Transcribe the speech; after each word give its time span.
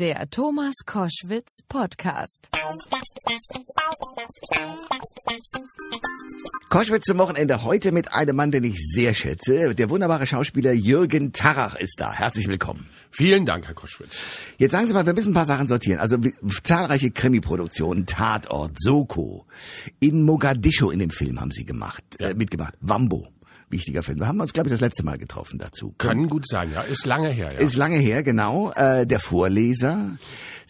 Der 0.00 0.30
Thomas 0.30 0.76
Koschwitz 0.86 1.58
Podcast. 1.68 2.48
Koschwitz 6.70 7.04
zum 7.04 7.18
Wochenende 7.18 7.62
heute 7.64 7.92
mit 7.92 8.14
einem 8.14 8.34
Mann, 8.34 8.50
den 8.50 8.64
ich 8.64 8.78
sehr 8.78 9.12
schätze. 9.12 9.74
Der 9.74 9.90
wunderbare 9.90 10.26
Schauspieler 10.26 10.72
Jürgen 10.72 11.32
Tarach 11.34 11.74
ist 11.74 12.00
da. 12.00 12.14
Herzlich 12.14 12.48
willkommen. 12.48 12.86
Vielen 13.10 13.44
Dank, 13.44 13.66
Herr 13.66 13.74
Koschwitz. 13.74 14.22
Jetzt 14.56 14.72
sagen 14.72 14.86
Sie 14.86 14.94
mal, 14.94 15.04
wir 15.04 15.12
müssen 15.12 15.32
ein 15.32 15.34
paar 15.34 15.44
Sachen 15.44 15.68
sortieren. 15.68 16.00
Also 16.00 16.16
zahlreiche 16.62 17.10
Krimi-Produktionen, 17.10 18.06
Tatort, 18.06 18.80
Soko. 18.80 19.44
In 19.98 20.22
Mogadischu 20.22 20.90
in 20.90 21.00
dem 21.00 21.10
Film 21.10 21.38
haben 21.38 21.50
Sie 21.50 21.66
gemacht, 21.66 22.04
äh, 22.20 22.32
mitgemacht. 22.32 22.72
Wambo. 22.80 23.28
Wichtiger 23.70 24.02
Film. 24.02 24.18
Wir 24.18 24.26
haben 24.26 24.40
uns, 24.40 24.52
glaube 24.52 24.68
ich, 24.68 24.72
das 24.72 24.80
letzte 24.80 25.04
Mal 25.04 25.16
getroffen 25.16 25.58
dazu. 25.58 25.94
Kann 25.96 26.28
gut 26.28 26.46
sein, 26.46 26.72
ja. 26.72 26.82
Ist 26.82 27.06
lange 27.06 27.28
her, 27.28 27.50
ja. 27.52 27.58
Ist 27.58 27.76
lange 27.76 27.96
her, 27.98 28.22
genau. 28.22 28.72
Äh, 28.72 29.06
der 29.06 29.20
Vorleser. 29.20 30.10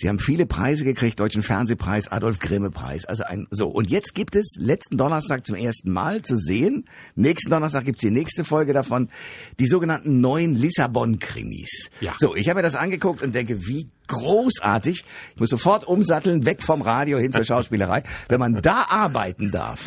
Sie 0.01 0.09
haben 0.09 0.19
viele 0.19 0.47
Preise 0.47 0.85
gekriegt, 0.85 1.21
Deutschen 1.21 1.43
Fernsehpreis, 1.43 2.09
Adolf 2.11 2.39
Grimme 2.39 2.71
Preis. 2.71 3.05
Also 3.05 3.23
ein 3.25 3.47
so 3.51 3.69
und 3.69 3.91
jetzt 3.91 4.15
gibt 4.15 4.35
es 4.35 4.55
letzten 4.57 4.97
Donnerstag 4.97 5.47
zum 5.47 5.57
ersten 5.57 5.93
Mal 5.93 6.23
zu 6.23 6.39
sehen. 6.39 6.87
Nächsten 7.17 7.51
Donnerstag 7.51 7.85
gibt's 7.85 8.01
die 8.01 8.11
nächste 8.11 8.47
Folge 8.47 8.73
davon, 8.73 9.11
die 9.59 9.67
sogenannten 9.67 10.23
neuen 10.23 10.57
Lissabon 10.57 11.19
Krimis. 11.19 11.91
Ja. 12.01 12.15
So, 12.17 12.35
ich 12.35 12.49
habe 12.49 12.61
mir 12.61 12.63
das 12.63 12.77
angeguckt 12.77 13.23
und 13.23 13.35
denke, 13.35 13.67
wie 13.67 13.91
großartig. 14.07 15.05
Ich 15.35 15.41
muss 15.41 15.51
sofort 15.51 15.87
umsatteln, 15.87 16.47
weg 16.47 16.63
vom 16.63 16.81
Radio 16.81 17.19
hin 17.19 17.35
zur 17.35 17.45
Schauspielerei. 17.45 18.03
Wenn 18.31 18.41
man 18.41 18.63
da 18.63 18.87
arbeiten 18.89 19.51
darf, 19.51 19.85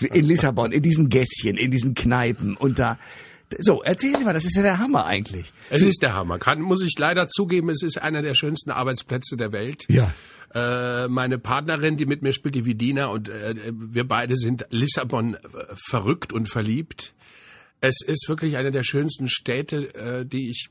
in 0.00 0.24
Lissabon, 0.24 0.72
in 0.72 0.80
diesen 0.80 1.10
Gässchen, 1.10 1.58
in 1.58 1.70
diesen 1.70 1.92
Kneipen 1.92 2.56
und 2.56 2.78
da 2.78 2.98
so, 3.58 3.82
erzählen 3.82 4.16
Sie 4.16 4.24
mal, 4.24 4.34
das 4.34 4.44
ist 4.44 4.56
ja 4.56 4.62
der 4.62 4.78
Hammer 4.78 5.06
eigentlich. 5.06 5.52
Es 5.70 5.82
ist 5.82 6.02
der 6.02 6.14
Hammer. 6.14 6.38
Kann, 6.38 6.60
muss 6.60 6.82
ich 6.82 6.94
leider 6.98 7.28
zugeben, 7.28 7.68
es 7.70 7.82
ist 7.82 8.00
einer 8.00 8.22
der 8.22 8.34
schönsten 8.34 8.70
Arbeitsplätze 8.70 9.36
der 9.36 9.52
Welt. 9.52 9.86
Ja. 9.88 10.12
Äh, 10.54 11.08
meine 11.08 11.38
Partnerin, 11.38 11.96
die 11.96 12.06
mit 12.06 12.22
mir 12.22 12.32
spielt, 12.32 12.54
die 12.54 12.66
Vidina, 12.66 13.06
und 13.06 13.28
äh, 13.28 13.54
wir 13.72 14.06
beide 14.06 14.36
sind 14.36 14.66
Lissabon 14.70 15.34
äh, 15.34 15.38
verrückt 15.86 16.32
und 16.32 16.48
verliebt. 16.48 17.14
Es 17.80 18.00
ist 18.00 18.28
wirklich 18.28 18.56
eine 18.56 18.70
der 18.70 18.84
schönsten 18.84 19.28
Städte, 19.28 19.94
äh, 19.94 20.26
die 20.26 20.50
ich 20.50 20.68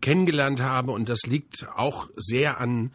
kennengelernt 0.00 0.60
habe, 0.60 0.92
und 0.92 1.08
das 1.08 1.22
liegt 1.26 1.66
auch 1.74 2.08
sehr 2.16 2.60
an 2.60 2.90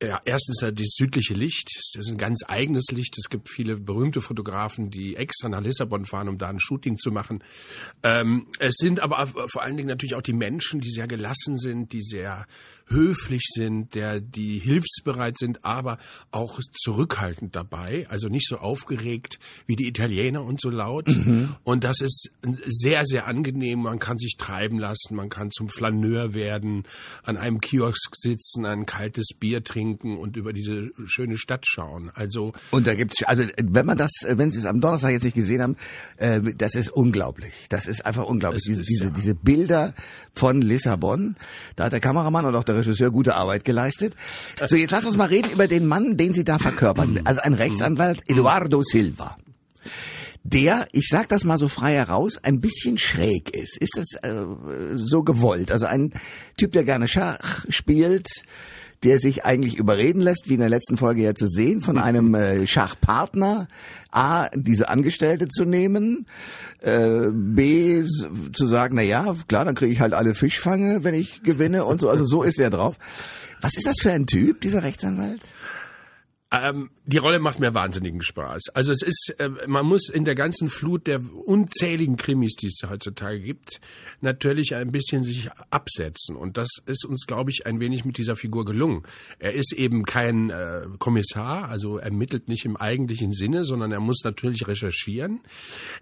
ja, 0.00 0.20
erstens 0.24 0.60
das 0.60 0.88
südliche 0.94 1.34
Licht. 1.34 1.70
Es 1.76 1.96
ist 1.98 2.08
ein 2.08 2.18
ganz 2.18 2.44
eigenes 2.46 2.86
Licht. 2.92 3.18
Es 3.18 3.28
gibt 3.28 3.48
viele 3.48 3.76
berühmte 3.76 4.20
Fotografen, 4.20 4.90
die 4.90 5.16
extra 5.16 5.48
nach 5.48 5.60
Lissabon 5.60 6.04
fahren, 6.04 6.28
um 6.28 6.38
da 6.38 6.48
ein 6.48 6.60
Shooting 6.60 6.98
zu 6.98 7.10
machen. 7.10 7.42
Ähm, 8.04 8.46
es 8.60 8.76
sind 8.78 9.00
aber 9.00 9.26
vor 9.26 9.62
allen 9.62 9.76
Dingen 9.76 9.88
natürlich 9.88 10.14
auch 10.14 10.22
die 10.22 10.32
Menschen, 10.32 10.80
die 10.80 10.90
sehr 10.90 11.08
gelassen 11.08 11.58
sind, 11.58 11.92
die 11.92 12.02
sehr 12.02 12.46
höflich 12.88 13.42
sind, 13.48 13.94
der, 13.94 14.20
die 14.20 14.58
hilfsbereit 14.58 15.38
sind, 15.38 15.64
aber 15.64 15.98
auch 16.30 16.58
zurückhaltend 16.72 17.54
dabei. 17.54 18.06
Also 18.08 18.28
nicht 18.28 18.48
so 18.48 18.58
aufgeregt 18.58 19.38
wie 19.66 19.76
die 19.76 19.86
Italiener 19.86 20.44
und 20.44 20.60
so 20.60 20.70
laut. 20.70 21.08
Und 21.64 21.84
das 21.84 22.00
ist 22.00 22.30
sehr, 22.66 23.04
sehr 23.04 23.26
angenehm. 23.26 23.82
Man 23.82 23.98
kann 23.98 24.18
sich 24.18 24.36
treiben 24.38 24.78
lassen. 24.78 25.14
Man 25.14 25.28
kann 25.28 25.50
zum 25.50 25.68
Flaneur 25.68 26.34
werden, 26.34 26.84
an 27.22 27.36
einem 27.36 27.60
Kiosk 27.60 28.16
sitzen, 28.16 28.64
ein 28.64 28.86
kaltes 28.86 29.28
Bier 29.38 29.62
trinken 29.62 30.16
und 30.16 30.36
über 30.36 30.52
diese 30.52 30.90
schöne 31.04 31.38
Stadt 31.38 31.66
schauen. 31.66 32.10
Also 32.14 32.52
Und 32.70 32.86
da 32.86 32.94
gibt's, 32.94 33.22
also 33.24 33.44
wenn 33.62 33.86
man 33.86 33.98
das, 33.98 34.10
wenn 34.26 34.50
Sie 34.50 34.58
es 34.58 34.64
am 34.64 34.80
Donnerstag 34.80 35.10
jetzt 35.10 35.24
nicht 35.24 35.34
gesehen 35.34 35.62
haben, 35.62 35.76
äh, 36.16 36.40
das 36.56 36.74
ist 36.74 36.90
unglaublich. 36.90 37.66
Das 37.68 37.86
ist 37.86 38.04
einfach 38.06 38.24
unglaublich. 38.24 38.62
Es 38.62 38.68
Diese, 38.68 38.80
ist, 38.80 38.88
diese, 38.88 39.04
ja. 39.04 39.10
diese 39.10 39.34
Bilder 39.34 39.94
von 40.34 40.62
Lissabon, 40.62 41.36
da 41.76 41.84
hat 41.84 41.92
der 41.92 42.00
Kameramann 42.00 42.44
und 42.46 42.54
auch 42.54 42.64
der 42.64 42.76
Regisseur 42.78 43.10
gute 43.10 43.34
Arbeit 43.34 43.64
geleistet. 43.64 44.14
So, 44.66 44.76
jetzt 44.76 44.90
lass 44.90 45.04
uns 45.04 45.16
mal 45.16 45.26
reden 45.26 45.50
über 45.50 45.68
den 45.68 45.86
Mann, 45.86 46.16
den 46.16 46.32
Sie 46.32 46.44
da 46.44 46.58
verkörpern. 46.58 47.20
Also 47.24 47.40
ein 47.42 47.54
Rechtsanwalt, 47.54 48.22
Eduardo 48.28 48.82
Silva. 48.82 49.36
Der, 50.44 50.86
ich 50.92 51.08
sag 51.10 51.28
das 51.28 51.44
mal 51.44 51.58
so 51.58 51.68
frei 51.68 51.94
heraus, 51.94 52.38
ein 52.42 52.60
bisschen 52.60 52.96
schräg 52.96 53.50
ist. 53.54 53.76
Ist 53.76 53.96
das 53.96 54.14
äh, 54.22 54.44
so 54.94 55.22
gewollt? 55.22 55.70
Also 55.70 55.86
ein 55.86 56.14
Typ, 56.56 56.72
der 56.72 56.84
gerne 56.84 57.06
Schach 57.06 57.66
spielt, 57.68 58.28
der 59.04 59.18
sich 59.18 59.44
eigentlich 59.44 59.76
überreden 59.76 60.20
lässt, 60.20 60.48
wie 60.48 60.54
in 60.54 60.60
der 60.60 60.68
letzten 60.68 60.96
Folge 60.96 61.22
ja 61.22 61.34
zu 61.34 61.46
sehen, 61.46 61.80
von 61.80 61.98
einem 61.98 62.34
äh, 62.34 62.66
Schachpartner, 62.66 63.68
A, 64.10 64.48
diese 64.54 64.88
Angestellte 64.88 65.48
zu 65.48 65.64
nehmen, 65.64 66.26
äh, 66.80 67.28
B, 67.30 68.04
zu 68.52 68.66
sagen, 68.66 68.96
na 68.96 69.02
ja, 69.02 69.36
klar, 69.46 69.64
dann 69.64 69.74
kriege 69.74 69.92
ich 69.92 70.00
halt 70.00 70.14
alle 70.14 70.34
Fischfange, 70.34 71.04
wenn 71.04 71.14
ich 71.14 71.42
gewinne 71.42 71.84
und 71.84 72.00
so. 72.00 72.08
Also 72.08 72.24
so 72.24 72.42
ist 72.42 72.58
er 72.58 72.70
drauf. 72.70 72.96
Was 73.60 73.76
ist 73.76 73.86
das 73.86 73.96
für 74.00 74.12
ein 74.12 74.26
Typ, 74.26 74.60
dieser 74.60 74.82
Rechtsanwalt? 74.82 75.46
Ähm, 76.50 76.88
die 77.04 77.18
Rolle 77.18 77.40
macht 77.40 77.60
mir 77.60 77.74
wahnsinnigen 77.74 78.22
Spaß. 78.22 78.70
Also 78.72 78.90
es 78.90 79.02
ist, 79.02 79.34
äh, 79.38 79.50
man 79.66 79.84
muss 79.84 80.08
in 80.08 80.24
der 80.24 80.34
ganzen 80.34 80.70
Flut 80.70 81.06
der 81.06 81.20
unzähligen 81.44 82.16
Krimis, 82.16 82.54
die 82.54 82.68
es 82.68 82.80
heutzutage 82.88 83.40
gibt, 83.40 83.80
natürlich 84.22 84.74
ein 84.74 84.90
bisschen 84.90 85.24
sich 85.24 85.50
absetzen. 85.68 86.36
Und 86.36 86.56
das 86.56 86.68
ist 86.86 87.04
uns, 87.04 87.26
glaube 87.26 87.50
ich, 87.50 87.66
ein 87.66 87.80
wenig 87.80 88.06
mit 88.06 88.16
dieser 88.16 88.34
Figur 88.34 88.64
gelungen. 88.64 89.02
Er 89.38 89.52
ist 89.52 89.74
eben 89.74 90.04
kein 90.04 90.48
äh, 90.48 90.86
Kommissar, 90.98 91.68
also 91.68 91.98
ermittelt 91.98 92.48
nicht 92.48 92.64
im 92.64 92.78
eigentlichen 92.78 93.32
Sinne, 93.34 93.64
sondern 93.64 93.92
er 93.92 94.00
muss 94.00 94.20
natürlich 94.24 94.66
recherchieren. 94.66 95.40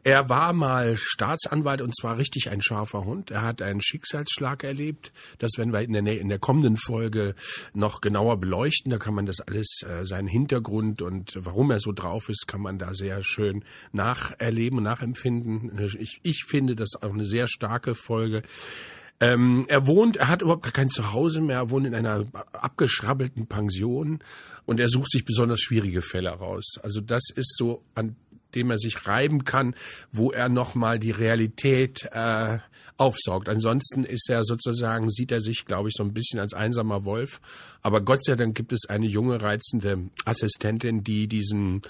Er 0.05 0.29
war 0.29 0.53
mal 0.53 0.97
Staatsanwalt 0.97 1.83
und 1.83 1.97
zwar 1.97 2.19
richtig 2.19 2.51
ein 2.51 2.63
scharfer 2.63 3.05
Hund. 3.05 3.33
Er 3.33 3.43
hat 3.43 3.63
einen 3.63 3.81
Schicksalsschlag 3.81 4.63
erlebt. 4.63 5.13
Das 5.39 5.59
werden 5.59 5.73
wir 5.73 5.81
in 5.81 5.93
der, 5.93 6.21
in 6.21 6.29
der 6.29 6.39
kommenden 6.39 6.77
Folge 6.77 7.35
noch 7.75 8.01
genauer 8.01 8.39
beleuchten. 8.39 8.91
Da 8.93 8.99
kann 8.99 9.15
man 9.15 9.27
das 9.27 9.41
alles, 9.41 9.83
äh, 9.83 10.05
seinen 10.05 10.36
Hintergrund 10.37 11.03
und 11.03 11.37
warum 11.39 11.71
er 11.71 11.81
so 11.81 11.93
drauf 11.93 12.29
ist, 12.29 12.47
kann 12.47 12.61
man 12.61 12.79
da 12.79 12.95
sehr 12.95 13.23
schön 13.23 13.65
nacherleben 13.93 14.79
und 14.79 14.85
nachempfinden. 14.85 15.79
Ich, 15.99 16.21
ich 16.23 16.45
finde 16.45 16.77
das 16.77 16.91
auch 17.01 17.13
eine 17.13 17.25
sehr 17.25 17.47
starke 17.47 17.95
Folge. 17.95 18.43
Ähm, 19.19 19.65
er 19.69 19.87
wohnt, 19.87 20.19
er 20.19 20.29
hat 20.29 20.43
überhaupt 20.43 20.65
gar 20.65 20.73
kein 20.73 20.91
Zuhause 20.91 21.41
mehr, 21.41 21.57
er 21.57 21.71
wohnt 21.71 21.87
in 21.87 21.95
einer 21.95 22.27
abgeschrabbelten 22.53 23.47
Pension 23.47 24.19
und 24.67 24.79
er 24.79 24.89
sucht 24.89 25.11
sich 25.11 25.25
besonders 25.25 25.61
schwierige 25.61 26.03
Fälle 26.03 26.31
raus. 26.31 26.75
Also 26.83 27.01
das 27.01 27.31
ist 27.35 27.57
so, 27.57 27.83
an 27.95 28.17
dem 28.57 28.71
er 28.71 28.79
sich 28.79 29.07
reiben 29.07 29.45
kann, 29.45 29.75
wo 30.11 30.33
er 30.33 30.49
nochmal 30.49 30.99
die 30.99 31.13
Realität 31.13 32.09
äh, 32.11 32.59
aufsaugt. 32.97 33.49
Ansonsten 33.49 34.05
ist 34.05 34.29
er 34.31 34.43
sozusagen, 34.43 35.11
sieht 35.11 35.31
er 35.31 35.41
sich, 35.41 35.67
glaube 35.67 35.89
ich, 35.89 35.95
so 35.97 36.03
ein 36.03 36.13
bisschen 36.13 36.41
als 36.41 36.55
einsamer 36.55 37.05
Wolf. 37.05 37.41
Aber 37.83 38.01
Gott 38.01 38.25
sei 38.25 38.35
Dank 38.35 38.57
gibt 38.57 38.73
es 38.73 38.87
eine 38.89 39.07
junge, 39.07 39.43
reizende 39.43 40.09
Assistentin, 40.25 41.05
die 41.05 41.29
diesen 41.29 41.83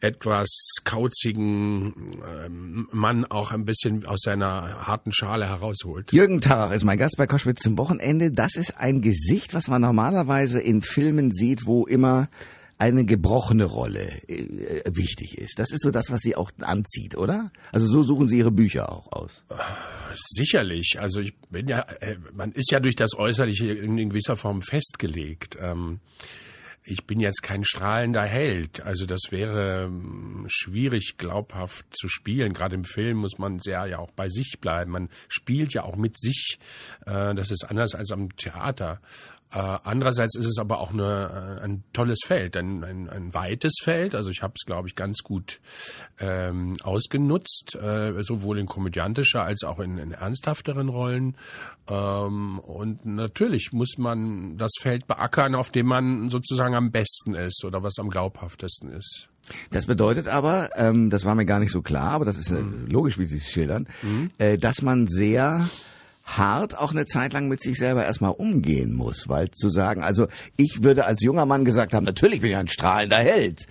etwas 0.00 0.48
kauzigen 0.84 1.94
ähm, 2.26 2.88
Mann 2.92 3.24
auch 3.24 3.52
ein 3.52 3.64
bisschen 3.64 4.06
aus 4.06 4.20
seiner 4.22 4.86
harten 4.86 5.12
Schale 5.12 5.48
herausholt. 5.48 6.12
Jürgen 6.12 6.40
Tarach 6.40 6.72
ist 6.72 6.84
mein 6.84 6.98
Gast 6.98 7.16
bei 7.16 7.26
Koschwitz 7.26 7.62
zum 7.62 7.78
Wochenende. 7.78 8.30
Das 8.30 8.56
ist 8.56 8.78
ein 8.78 9.00
Gesicht, 9.00 9.54
was 9.54 9.68
man 9.68 9.82
normalerweise 9.82 10.60
in 10.60 10.82
Filmen 10.82 11.32
sieht, 11.32 11.66
wo 11.66 11.86
immer 11.86 12.28
eine 12.78 13.04
gebrochene 13.04 13.64
Rolle 13.64 14.10
äh, 14.28 14.82
wichtig 14.86 15.38
ist. 15.38 15.58
Das 15.58 15.70
ist 15.70 15.82
so 15.82 15.90
das, 15.90 16.10
was 16.10 16.20
Sie 16.20 16.36
auch 16.36 16.50
anzieht, 16.60 17.16
oder? 17.16 17.50
Also 17.72 17.86
so 17.86 18.02
suchen 18.02 18.28
Sie 18.28 18.38
Ihre 18.38 18.50
Bücher 18.50 18.92
auch 18.92 19.12
aus. 19.12 19.44
Sicherlich. 20.14 20.96
Also 20.98 21.20
ich 21.20 21.36
bin 21.50 21.68
ja, 21.68 21.80
äh, 22.00 22.16
man 22.32 22.52
ist 22.52 22.70
ja 22.70 22.80
durch 22.80 22.96
das 22.96 23.16
Äußerliche 23.16 23.72
in 23.72 24.08
gewisser 24.08 24.36
Form 24.36 24.62
festgelegt. 24.62 25.56
Ähm, 25.60 26.00
ich 26.86 27.06
bin 27.06 27.18
jetzt 27.18 27.42
kein 27.42 27.64
strahlender 27.64 28.24
Held. 28.24 28.82
Also 28.82 29.06
das 29.06 29.22
wäre 29.30 29.84
ähm, 29.84 30.44
schwierig, 30.48 31.14
glaubhaft 31.16 31.86
zu 31.90 32.08
spielen. 32.08 32.52
Gerade 32.52 32.74
im 32.74 32.84
Film 32.84 33.18
muss 33.18 33.38
man 33.38 33.58
sehr 33.58 33.86
ja 33.86 33.98
auch 33.98 34.10
bei 34.10 34.28
sich 34.28 34.58
bleiben. 34.60 34.92
Man 34.92 35.08
spielt 35.28 35.72
ja 35.72 35.84
auch 35.84 35.96
mit 35.96 36.18
sich. 36.18 36.58
Äh, 37.06 37.34
das 37.34 37.50
ist 37.50 37.64
anders 37.64 37.94
als 37.94 38.10
am 38.12 38.36
Theater. 38.36 39.00
Äh, 39.54 39.78
andererseits 39.84 40.34
ist 40.36 40.46
es 40.46 40.58
aber 40.58 40.80
auch 40.80 40.92
eine, 40.92 41.60
äh, 41.60 41.64
ein 41.64 41.84
tolles 41.92 42.20
Feld, 42.26 42.56
ein, 42.56 42.82
ein, 42.82 43.08
ein 43.08 43.34
weites 43.34 43.74
Feld. 43.80 44.16
Also 44.16 44.30
ich 44.30 44.42
habe 44.42 44.54
es, 44.56 44.66
glaube 44.66 44.88
ich, 44.88 44.96
ganz 44.96 45.22
gut 45.22 45.60
ähm, 46.18 46.74
ausgenutzt, 46.82 47.76
äh, 47.76 48.20
sowohl 48.22 48.58
in 48.58 48.66
komödiantischer 48.66 49.44
als 49.44 49.62
auch 49.62 49.78
in, 49.78 49.98
in 49.98 50.10
ernsthafteren 50.10 50.88
Rollen. 50.88 51.36
Ähm, 51.88 52.58
und 52.58 53.06
natürlich 53.06 53.70
muss 53.72 53.96
man 53.96 54.58
das 54.58 54.72
Feld 54.80 55.06
beackern, 55.06 55.54
auf 55.54 55.70
dem 55.70 55.86
man 55.86 56.30
sozusagen 56.30 56.74
am 56.74 56.90
besten 56.90 57.34
ist 57.34 57.64
oder 57.64 57.84
was 57.84 57.98
am 58.00 58.10
glaubhaftesten 58.10 58.90
ist. 58.90 59.28
Das 59.70 59.86
bedeutet 59.86 60.26
aber, 60.26 60.70
ähm, 60.74 61.10
das 61.10 61.24
war 61.24 61.36
mir 61.36 61.44
gar 61.44 61.60
nicht 61.60 61.70
so 61.70 61.82
klar, 61.82 62.10
aber 62.10 62.24
das 62.24 62.38
ist 62.38 62.50
äh, 62.50 62.62
logisch, 62.88 63.18
wie 63.18 63.26
Sie 63.26 63.36
es 63.36 63.48
schildern, 63.48 63.86
äh, 64.38 64.58
dass 64.58 64.82
man 64.82 65.06
sehr 65.06 65.68
hart 66.24 66.76
auch 66.78 66.92
eine 66.92 67.04
Zeit 67.04 67.32
lang 67.34 67.48
mit 67.48 67.60
sich 67.60 67.76
selber 67.76 68.04
erstmal 68.04 68.32
umgehen 68.32 68.94
muss, 68.94 69.28
weil 69.28 69.50
zu 69.50 69.68
sagen, 69.68 70.02
also 70.02 70.26
ich 70.56 70.82
würde 70.82 71.04
als 71.04 71.22
junger 71.22 71.44
Mann 71.46 71.64
gesagt 71.64 71.92
haben, 71.92 72.04
natürlich 72.04 72.40
bin 72.40 72.50
ich 72.50 72.56
ein 72.56 72.68
strahlender 72.68 73.18
Held. 73.18 73.66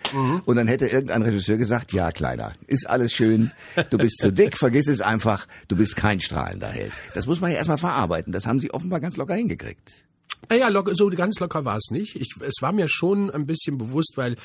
Und 0.46 0.56
dann 0.56 0.68
hätte 0.68 0.88
irgendein 0.88 1.24
Regisseur 1.24 1.58
gesagt, 1.58 1.94
ja 1.94 2.12
Kleiner, 2.12 2.54
ist 2.68 2.88
alles 2.88 3.12
schön, 3.12 3.52
du 3.90 3.98
bist 3.98 4.18
zu 4.20 4.32
dick, 4.32 4.58
vergiss 4.58 4.88
es 4.88 5.02
einfach, 5.02 5.48
du 5.68 5.76
bist 5.76 5.96
kein 5.96 6.22
strahlender 6.22 6.70
Held. 6.70 6.92
Das 7.16 7.26
muss 7.26 7.42
man 7.42 7.52
ja 7.52 7.58
erstmal 7.58 7.80
verarbeiten, 7.80 8.32
das 8.32 8.46
haben 8.46 8.60
Sie 8.60 8.72
offenbar 8.72 9.00
ganz 9.00 9.18
locker 9.18 9.34
hingekriegt. 9.36 10.06
Naja, 10.50 10.68
locker, 10.70 10.96
so 10.96 11.10
ganz 11.10 11.40
locker 11.40 11.66
war 11.66 11.78
es 11.78 11.90
nicht. 11.92 12.16
Ich, 12.16 12.36
es 12.42 12.62
war 12.62 12.72
mir 12.72 12.88
schon 12.88 13.32
ein 13.32 13.46
bisschen 13.46 13.78
bewusst, 13.78 14.14
weil, 14.16 14.36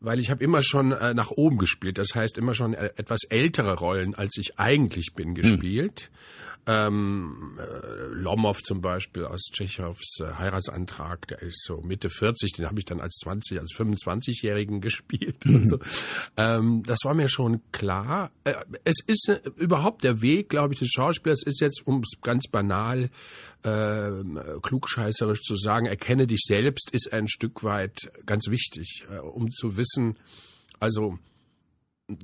weil 0.00 0.20
ich 0.20 0.30
habe 0.30 0.42
immer 0.44 0.62
schon 0.62 0.92
äh, 0.92 1.14
nach 1.14 1.30
oben 1.30 1.58
gespielt. 1.58 1.98
Das 1.98 2.14
heißt, 2.14 2.38
immer 2.38 2.54
schon 2.54 2.74
äh, 2.74 2.90
etwas 2.96 3.24
ältere 3.28 3.74
Rollen, 3.74 4.14
als 4.14 4.36
ich 4.38 4.58
eigentlich 4.58 5.14
bin, 5.14 5.34
gespielt. 5.34 6.10
Hm. 6.12 6.16
Ähm, 6.68 7.60
äh, 7.60 8.06
Lomov 8.12 8.60
zum 8.60 8.80
Beispiel 8.80 9.24
aus 9.24 9.42
Tschechows 9.52 10.18
äh, 10.20 10.34
Heiratsantrag, 10.36 11.28
der 11.28 11.40
ist 11.40 11.62
so 11.62 11.80
Mitte 11.80 12.10
40, 12.10 12.54
den 12.54 12.66
habe 12.66 12.80
ich 12.80 12.84
dann 12.84 13.00
als 13.00 13.18
20, 13.22 13.60
als 13.60 13.72
25-Jährigen 13.72 14.80
gespielt 14.80 15.46
mhm. 15.46 15.54
und 15.54 15.68
so. 15.68 15.78
Ähm, 16.36 16.82
das 16.84 16.98
war 17.04 17.14
mir 17.14 17.28
schon 17.28 17.60
klar. 17.70 18.32
Äh, 18.42 18.54
es 18.82 18.96
ist 19.06 19.28
äh, 19.28 19.40
überhaupt 19.54 20.02
der 20.02 20.22
Weg, 20.22 20.48
glaube 20.48 20.74
ich, 20.74 20.80
des 20.80 20.90
Schauspielers 20.90 21.44
ist 21.44 21.60
jetzt, 21.60 21.86
um 21.86 22.00
es 22.00 22.20
ganz 22.20 22.48
banal 22.48 23.10
äh, 23.66 24.60
klugscheißerisch 24.62 25.42
zu 25.42 25.56
sagen, 25.56 25.86
erkenne 25.86 26.26
dich 26.26 26.42
selbst, 26.46 26.90
ist 26.92 27.12
ein 27.12 27.28
Stück 27.28 27.64
weit 27.64 28.10
ganz 28.24 28.48
wichtig, 28.48 29.04
äh, 29.10 29.18
um 29.18 29.50
zu 29.50 29.76
wissen, 29.76 30.16
also 30.78 31.18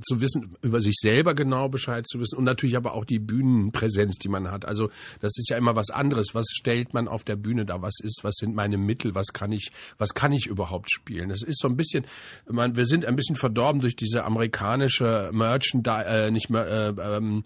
zu 0.03 0.21
wissen, 0.21 0.57
über 0.63 0.81
sich 0.81 0.95
selber 1.01 1.35
genau 1.35 1.69
Bescheid 1.69 2.07
zu 2.07 2.21
wissen 2.21 2.37
und 2.37 2.45
natürlich 2.45 2.77
aber 2.77 2.95
auch 2.95 3.05
die 3.05 3.19
Bühnenpräsenz, 3.19 4.17
die 4.19 4.29
man 4.29 4.49
hat. 4.49 4.65
Also 4.65 4.91
das 5.21 5.37
ist 5.37 5.51
ja 5.51 5.57
immer 5.57 5.75
was 5.75 5.91
anderes. 5.91 6.35
Was 6.35 6.47
stellt 6.53 6.95
man 6.95 7.09
auf 7.09 7.25
der 7.25 7.35
Bühne 7.35 7.65
da? 7.65 7.83
Was 7.83 7.99
ist, 8.01 8.21
was 8.23 8.37
sind 8.37 8.55
meine 8.55 8.79
Mittel? 8.79 9.17
Was 9.17 9.33
kann 9.33 9.51
ich, 9.51 9.73
was 9.99 10.15
kann 10.15 10.33
ich 10.33 10.47
überhaupt 10.47 10.93
spielen? 10.93 11.31
Das 11.31 11.43
ist 11.43 11.59
so 11.59 11.67
ein 11.67 11.77
bisschen, 11.77 12.07
man, 12.49 12.77
wir 12.77 12.85
sind 12.85 13.05
ein 13.05 13.17
bisschen 13.17 13.35
verdorben 13.35 13.81
durch 13.81 13.97
diese 13.97 14.23
amerikanische 14.23 15.31
Merchandise, 15.33 16.05
äh, 16.07 16.31
nicht 16.31 16.49
mehr, 16.49 16.65
äh, 16.67 17.17
ähm, 17.17 17.43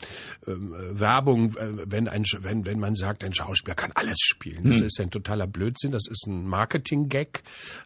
äh, 0.46 0.52
Werbung, 0.90 1.56
äh, 1.56 1.90
wenn 1.90 2.06
ein, 2.06 2.24
wenn, 2.40 2.66
wenn 2.66 2.78
man 2.78 2.96
sagt, 2.96 3.24
ein 3.24 3.32
Schauspieler 3.32 3.76
kann 3.76 3.92
alles 3.94 4.18
spielen. 4.20 4.64
Das 4.64 4.80
hm. 4.80 4.86
ist 4.86 5.00
ein 5.00 5.10
totaler 5.10 5.46
Blödsinn. 5.46 5.90
Das 5.90 6.06
ist 6.06 6.26
ein 6.26 6.46
Marketing-Gag. 6.46 7.42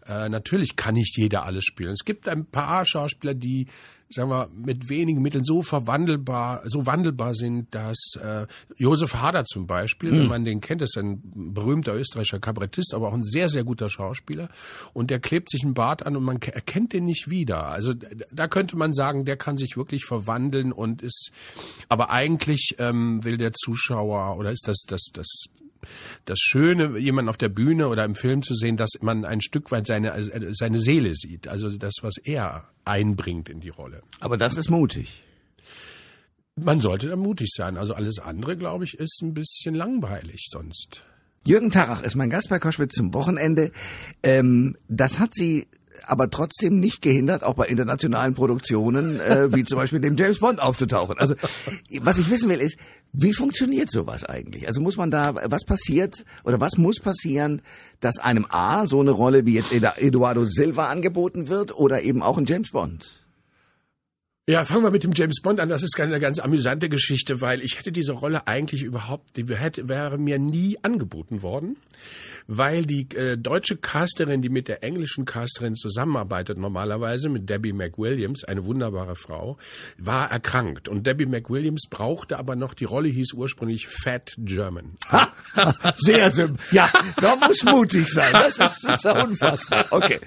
Äh, 0.08 0.28
natürlich 0.28 0.74
kann 0.74 0.94
nicht 0.94 1.16
jeder 1.16 1.44
alles 1.44 1.64
spielen. 1.64 1.92
Es 1.92 2.04
gibt 2.04 2.26
ein 2.28 2.46
paar 2.46 2.84
Schauspieler, 2.84 3.34
die 3.34 3.68
sagen 4.10 4.30
wir, 4.30 4.48
mit 4.54 4.88
wenigen 4.88 5.22
Mitteln 5.22 5.44
so 5.44 5.62
verwandelbar, 5.62 6.62
so 6.66 6.84
wandelbar 6.84 7.34
sind, 7.34 7.74
dass 7.74 8.14
äh, 8.20 8.46
Josef 8.76 9.14
Hader 9.14 9.44
zum 9.44 9.66
Beispiel, 9.66 10.10
mhm. 10.10 10.18
wenn 10.18 10.28
man 10.28 10.44
den 10.44 10.60
kennt, 10.60 10.82
ist 10.82 10.98
ein 10.98 11.20
berühmter 11.54 11.94
österreichischer 11.94 12.40
Kabarettist, 12.40 12.92
aber 12.94 13.08
auch 13.08 13.14
ein 13.14 13.22
sehr, 13.22 13.48
sehr 13.48 13.62
guter 13.62 13.88
Schauspieler. 13.88 14.48
Und 14.92 15.10
der 15.10 15.20
klebt 15.20 15.50
sich 15.50 15.62
einen 15.62 15.74
Bart 15.74 16.04
an 16.04 16.16
und 16.16 16.24
man 16.24 16.42
erkennt 16.42 16.92
den 16.92 17.04
nicht 17.04 17.30
wieder. 17.30 17.68
Also 17.68 17.94
da 18.32 18.48
könnte 18.48 18.76
man 18.76 18.92
sagen, 18.92 19.24
der 19.24 19.36
kann 19.36 19.56
sich 19.56 19.76
wirklich 19.76 20.04
verwandeln 20.04 20.72
und 20.72 21.02
ist, 21.02 21.30
aber 21.88 22.10
eigentlich 22.10 22.74
ähm, 22.78 23.22
will 23.22 23.36
der 23.36 23.52
Zuschauer 23.52 24.36
oder 24.36 24.50
ist 24.50 24.66
das 24.66 24.82
das 24.86 25.10
das 25.12 25.44
das 26.24 26.38
Schöne, 26.38 26.98
jemanden 26.98 27.28
auf 27.28 27.36
der 27.36 27.48
Bühne 27.48 27.88
oder 27.88 28.04
im 28.04 28.14
Film 28.14 28.42
zu 28.42 28.54
sehen, 28.54 28.76
dass 28.76 28.90
man 29.00 29.24
ein 29.24 29.40
Stück 29.40 29.70
weit 29.70 29.86
seine, 29.86 30.14
seine 30.52 30.78
Seele 30.78 31.14
sieht. 31.14 31.48
Also 31.48 31.70
das, 31.70 31.94
was 32.02 32.18
er 32.18 32.68
einbringt 32.90 33.48
in 33.48 33.60
die 33.60 33.68
Rolle. 33.68 34.02
Aber 34.20 34.36
das 34.36 34.56
ist 34.56 34.68
mutig. 34.68 35.22
Man 36.56 36.80
sollte 36.80 37.08
da 37.08 37.16
mutig 37.16 37.50
sein. 37.54 37.76
Also 37.76 37.94
alles 37.94 38.18
andere, 38.18 38.56
glaube 38.56 38.84
ich, 38.84 38.94
ist 38.98 39.22
ein 39.22 39.32
bisschen 39.32 39.74
langweilig 39.74 40.48
sonst. 40.50 41.04
Jürgen 41.44 41.70
Tarach 41.70 42.02
ist 42.02 42.16
mein 42.16 42.28
Gast 42.28 42.50
bei 42.50 42.58
Koschwitz 42.58 42.94
zum 42.94 43.14
Wochenende. 43.14 43.70
Ähm, 44.22 44.76
das 44.88 45.18
hat 45.18 45.32
Sie 45.32 45.68
aber 46.04 46.30
trotzdem 46.30 46.80
nicht 46.80 47.02
gehindert, 47.02 47.44
auch 47.44 47.54
bei 47.54 47.66
internationalen 47.66 48.34
Produktionen, 48.34 49.20
äh, 49.20 49.54
wie 49.54 49.64
zum 49.64 49.76
Beispiel 49.76 50.00
dem 50.00 50.16
James 50.16 50.38
Bond 50.38 50.60
aufzutauchen. 50.60 51.18
Also 51.18 51.34
was 52.00 52.18
ich 52.18 52.30
wissen 52.30 52.48
will 52.48 52.60
ist, 52.60 52.76
wie 53.12 53.32
funktioniert 53.32 53.90
sowas 53.90 54.24
eigentlich? 54.24 54.66
Also 54.66 54.80
muss 54.80 54.96
man 54.96 55.10
da, 55.10 55.34
was 55.34 55.64
passiert 55.64 56.24
oder 56.44 56.60
was 56.60 56.78
muss 56.78 57.00
passieren, 57.00 57.62
dass 58.00 58.18
einem 58.18 58.46
A 58.50 58.86
so 58.86 59.00
eine 59.00 59.10
Rolle 59.10 59.46
wie 59.46 59.54
jetzt 59.54 59.72
Eduardo 59.72 60.44
Silva 60.44 60.88
angeboten 60.88 61.48
wird 61.48 61.76
oder 61.76 62.02
eben 62.02 62.22
auch 62.22 62.38
ein 62.38 62.46
James 62.46 62.70
Bond? 62.70 63.19
Ja, 64.50 64.64
fangen 64.64 64.82
wir 64.82 64.90
mit 64.90 65.04
dem 65.04 65.12
James 65.14 65.42
Bond 65.42 65.60
an. 65.60 65.68
Das 65.68 65.84
ist 65.84 65.98
eine 66.00 66.18
ganz 66.18 66.40
amüsante 66.40 66.88
Geschichte, 66.88 67.40
weil 67.40 67.62
ich 67.62 67.78
hätte 67.78 67.92
diese 67.92 68.14
Rolle 68.14 68.48
eigentlich 68.48 68.82
überhaupt, 68.82 69.36
die 69.36 69.46
hätte, 69.46 69.88
wäre 69.88 70.18
mir 70.18 70.40
nie 70.40 70.76
angeboten 70.82 71.42
worden 71.42 71.76
weil 72.46 72.84
die 72.84 73.08
äh, 73.14 73.36
deutsche 73.38 73.76
Casterin, 73.76 74.42
die 74.42 74.48
mit 74.48 74.66
der 74.66 74.82
englischen 74.82 75.24
Casterin 75.24 75.76
zusammenarbeitet 75.76 76.58
normalerweise, 76.58 77.28
mit 77.28 77.48
Debbie 77.48 77.72
McWilliams, 77.72 78.42
eine 78.42 78.66
wunderbare 78.66 79.14
Frau, 79.14 79.56
war 79.98 80.30
erkrankt. 80.30 80.88
Und 80.88 81.06
Debbie 81.06 81.26
McWilliams 81.26 81.84
brauchte 81.88 82.38
aber 82.38 82.56
noch, 82.56 82.74
die 82.74 82.84
Rolle 82.84 83.08
hieß 83.08 83.34
ursprünglich 83.34 83.86
Fat 83.86 84.34
German. 84.38 84.96
Sehr 85.96 86.30
simpel. 86.30 86.56
Ja, 86.72 86.90
da 87.20 87.36
muss 87.36 87.62
mutig 87.62 88.08
sein. 88.08 88.32
Das 88.32 88.58
ist, 88.58 88.84
das 88.84 89.04
ist 89.04 89.14
unfassbar. 89.14 89.86
Okay. 89.90 90.20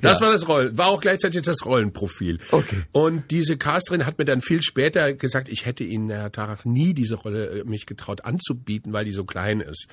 Das 0.00 0.20
ja. 0.20 0.26
war 0.26 0.32
das 0.32 0.46
Rollen, 0.46 0.78
war 0.78 0.86
auch 0.86 1.00
gleichzeitig 1.00 1.42
das 1.42 1.64
Rollenprofil. 1.64 2.38
Okay. 2.52 2.84
Und 2.92 3.30
diese 3.30 3.56
Casterin 3.64 4.04
hat 4.04 4.18
mir 4.18 4.26
dann 4.26 4.42
viel 4.42 4.60
später 4.60 5.14
gesagt, 5.14 5.48
ich 5.48 5.64
hätte 5.64 5.84
Ihnen, 5.84 6.10
Herr 6.10 6.30
Tarach, 6.30 6.66
nie 6.66 6.92
diese 6.92 7.14
Rolle 7.14 7.60
äh, 7.60 7.64
mich 7.64 7.86
getraut 7.86 8.22
anzubieten, 8.22 8.92
weil 8.92 9.06
die 9.06 9.12
so 9.12 9.24
klein 9.24 9.60
ist. 9.60 9.86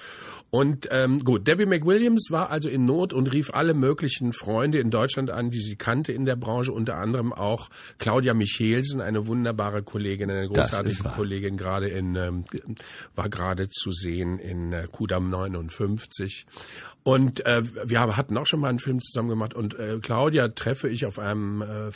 Und 0.50 0.90
ähm, 0.92 1.20
gut, 1.20 1.48
Debbie 1.48 1.66
McWilliams 1.66 2.28
war 2.32 2.50
also 2.50 2.68
in 2.68 2.84
Not 2.84 3.14
und 3.14 3.32
rief 3.32 3.54
alle 3.54 3.74
möglichen 3.74 4.34
Freunde 4.34 4.80
in 4.80 4.90
Deutschland 4.90 5.30
an, 5.30 5.52
die 5.52 5.62
sie 5.62 5.78
kannte 5.78 6.12
in 6.12 6.26
der 6.26 6.36
Branche, 6.36 6.74
unter 6.74 6.98
anderem 6.98 7.32
auch 7.32 7.70
Claudia 7.98 8.34
Michelsen, 8.34 9.00
eine 9.00 9.26
wunderbare 9.26 9.84
Kollegin, 9.84 10.30
eine 10.30 10.50
großartige 10.50 11.04
Kollegin, 11.04 11.56
gerade 11.56 11.88
in, 11.88 12.16
ähm, 12.18 12.44
war 13.16 13.30
gerade 13.30 13.70
zu 13.70 13.94
sehen 13.94 14.38
in 14.38 14.74
äh, 14.74 14.90
Kudam 14.92 15.30
59. 15.30 16.46
Und 17.04 17.46
äh, 17.46 17.64
wir 17.86 18.02
hatten 18.16 18.38
auch 18.38 18.46
schon 18.46 18.60
mal 18.60 18.70
einen 18.70 18.80
Film 18.80 19.00
zusammen 19.00 19.30
gemacht 19.30 19.54
und 19.56 19.80
äh, 19.80 19.98
Claudia 20.02 20.50
treffe 20.50 20.88
ich 20.88 21.06
auf 21.06 21.18
einem 21.18 21.62
äh, 21.62 21.92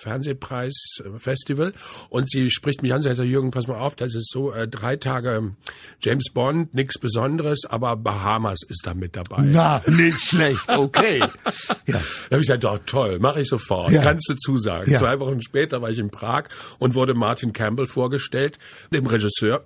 Fernsehpreis-Festival 1.65 1.73
und 2.09 2.29
sie 2.29 2.50
spricht 2.51 2.81
mich 2.81 2.94
an, 2.94 3.01
sie 3.01 3.13
sagt, 3.13 3.27
Jürgen, 3.27 3.51
pass 3.51 3.67
mal 3.67 3.77
auf, 3.77 3.95
das 3.95 4.15
ist 4.15 4.29
so 4.31 4.51
äh, 4.51 4.67
drei 4.67 4.95
Tage 4.95 5.56
James 6.01 6.31
Bond, 6.33 6.73
nichts 6.73 7.00
Besonderes, 7.00 7.65
aber 7.65 7.95
Bahamas 7.95 8.59
ist 8.67 8.85
da 8.85 8.94
mit 8.94 9.15
dabei. 9.15 9.44
Na, 9.44 9.81
nicht 9.88 10.21
schlecht, 10.21 10.69
okay. 10.69 11.19
ja. 11.85 12.01
Da 12.29 12.31
habe 12.31 12.41
ich 12.41 12.47
gesagt, 12.47 12.63
doch, 12.63 12.79
toll, 12.85 13.19
mache 13.19 13.41
ich 13.41 13.47
sofort, 13.47 13.91
ja. 13.91 14.01
kannst 14.03 14.29
du 14.29 14.35
zusagen. 14.35 14.91
Ja. 14.91 15.00
Zwei 15.00 15.19
Wochen 15.19 15.41
später 15.41 15.81
war 15.81 15.89
ich 15.89 16.00
in 16.00 16.09
Prag 16.09 16.45
und 16.79 16.95
wurde 16.95 17.13
Martin 17.13 17.53
Campbell 17.53 17.88
vorgestellt, 17.88 18.59
dem 18.91 19.06
Regisseur. 19.06 19.65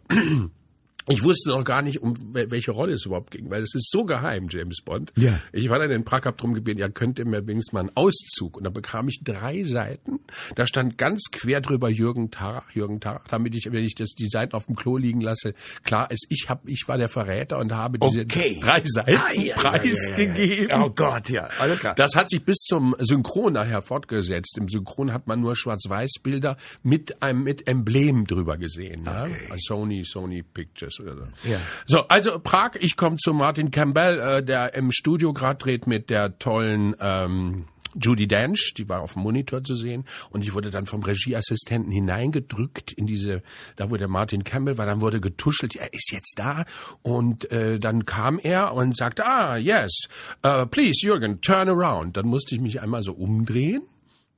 Ich 1.07 1.23
wusste 1.23 1.49
noch 1.49 1.63
gar 1.63 1.81
nicht, 1.81 2.01
um 2.01 2.15
welche 2.33 2.71
Rolle 2.71 2.93
es 2.93 3.05
überhaupt 3.05 3.31
ging, 3.31 3.49
weil 3.49 3.63
es 3.63 3.73
ist 3.73 3.89
so 3.89 4.05
geheim, 4.05 4.47
James 4.49 4.81
Bond. 4.83 5.11
Ja. 5.15 5.39
Ich 5.51 5.69
war 5.69 5.79
dann 5.79 5.89
in 5.89 6.03
Prag, 6.03 6.25
hab 6.25 6.37
drum 6.37 6.53
gebeten, 6.53 6.79
ja, 6.79 6.89
könnt 6.89 7.17
ihr 7.17 7.25
mir 7.25 7.47
wenigstens 7.47 7.73
mal 7.73 7.79
einen 7.81 7.91
Auszug. 7.95 8.57
Und 8.57 8.63
dann 8.63 8.73
bekam 8.73 9.07
ich 9.07 9.21
drei 9.23 9.63
Seiten. 9.63 10.19
Da 10.55 10.67
stand 10.67 10.97
ganz 10.97 11.25
quer 11.31 11.61
drüber 11.61 11.89
Jürgen 11.89 12.29
Tarach, 12.29 12.69
Jürgen 12.71 12.99
Tarach, 12.99 13.27
damit 13.27 13.55
ich, 13.55 13.71
wenn 13.71 13.83
ich 13.83 13.95
das, 13.95 14.09
die 14.09 14.27
Seiten 14.27 14.53
auf 14.53 14.67
dem 14.67 14.75
Klo 14.75 14.97
liegen 14.97 15.21
lasse, 15.21 15.53
klar 15.83 16.11
ist, 16.11 16.27
ich 16.29 16.47
hab, 16.49 16.67
ich 16.67 16.83
war 16.87 16.97
der 16.97 17.09
Verräter 17.09 17.57
und 17.57 17.73
habe 17.73 17.97
diese 17.97 18.21
okay. 18.21 18.59
drei 18.61 18.83
Seiten 18.85 19.17
ah, 19.17 19.33
ja, 19.33 19.55
preisgegeben. 19.55 20.69
Ja, 20.69 20.83
oh 20.83 20.91
Gott, 20.91 21.29
ja, 21.29 21.49
alles 21.59 21.79
klar. 21.79 21.95
Das 21.95 22.15
hat 22.15 22.29
sich 22.29 22.43
bis 22.43 22.57
zum 22.57 22.95
Synchron 22.99 23.53
nachher 23.53 23.81
fortgesetzt. 23.81 24.57
Im 24.59 24.69
Synchron 24.69 25.11
hat 25.11 25.25
man 25.25 25.41
nur 25.41 25.55
Schwarz-Weiß-Bilder 25.55 26.57
mit 26.83 27.23
einem, 27.23 27.43
mit 27.43 27.67
Emblem 27.67 28.25
drüber 28.25 28.57
gesehen. 28.57 29.07
Okay. 29.07 29.47
Ja? 29.49 29.55
Sony, 29.57 30.03
Sony 30.03 30.43
Pictures 30.43 30.98
Ja. 31.43 31.57
So, 31.85 32.07
also 32.07 32.39
Prag, 32.39 32.71
ich 32.79 32.97
komme 32.97 33.17
zu 33.17 33.33
Martin 33.33 33.71
Campbell, 33.71 34.19
äh, 34.19 34.43
der 34.43 34.73
im 34.73 34.91
Studio 34.91 35.33
gerade 35.33 35.57
dreht 35.57 35.87
mit 35.87 36.09
der 36.09 36.37
tollen 36.39 36.95
ähm, 36.99 37.65
Judy 37.95 38.27
Dench, 38.27 38.73
die 38.77 38.87
war 38.87 39.01
auf 39.01 39.13
dem 39.13 39.23
Monitor 39.23 39.63
zu 39.63 39.75
sehen 39.75 40.05
und 40.29 40.43
ich 40.43 40.53
wurde 40.53 40.69
dann 40.71 40.85
vom 40.85 41.01
Regieassistenten 41.01 41.91
hineingedrückt 41.91 42.91
in 42.91 43.07
diese, 43.07 43.41
da 43.75 43.89
wo 43.89 43.97
der 43.97 44.07
Martin 44.07 44.43
Campbell 44.43 44.77
war, 44.77 44.85
dann 44.85 45.01
wurde 45.01 45.19
getuschelt, 45.19 45.75
er 45.75 45.93
ist 45.93 46.11
jetzt 46.11 46.35
da 46.37 46.65
und 47.01 47.51
äh, 47.51 47.79
dann 47.79 48.05
kam 48.05 48.39
er 48.39 48.73
und 48.73 48.95
sagte, 48.95 49.25
ah, 49.25 49.57
yes, 49.57 50.07
uh, 50.45 50.65
please 50.65 51.05
Jürgen, 51.05 51.41
turn 51.41 51.69
around. 51.69 52.17
Dann 52.17 52.27
musste 52.27 52.55
ich 52.55 52.61
mich 52.61 52.81
einmal 52.81 53.03
so 53.03 53.13
umdrehen, 53.13 53.81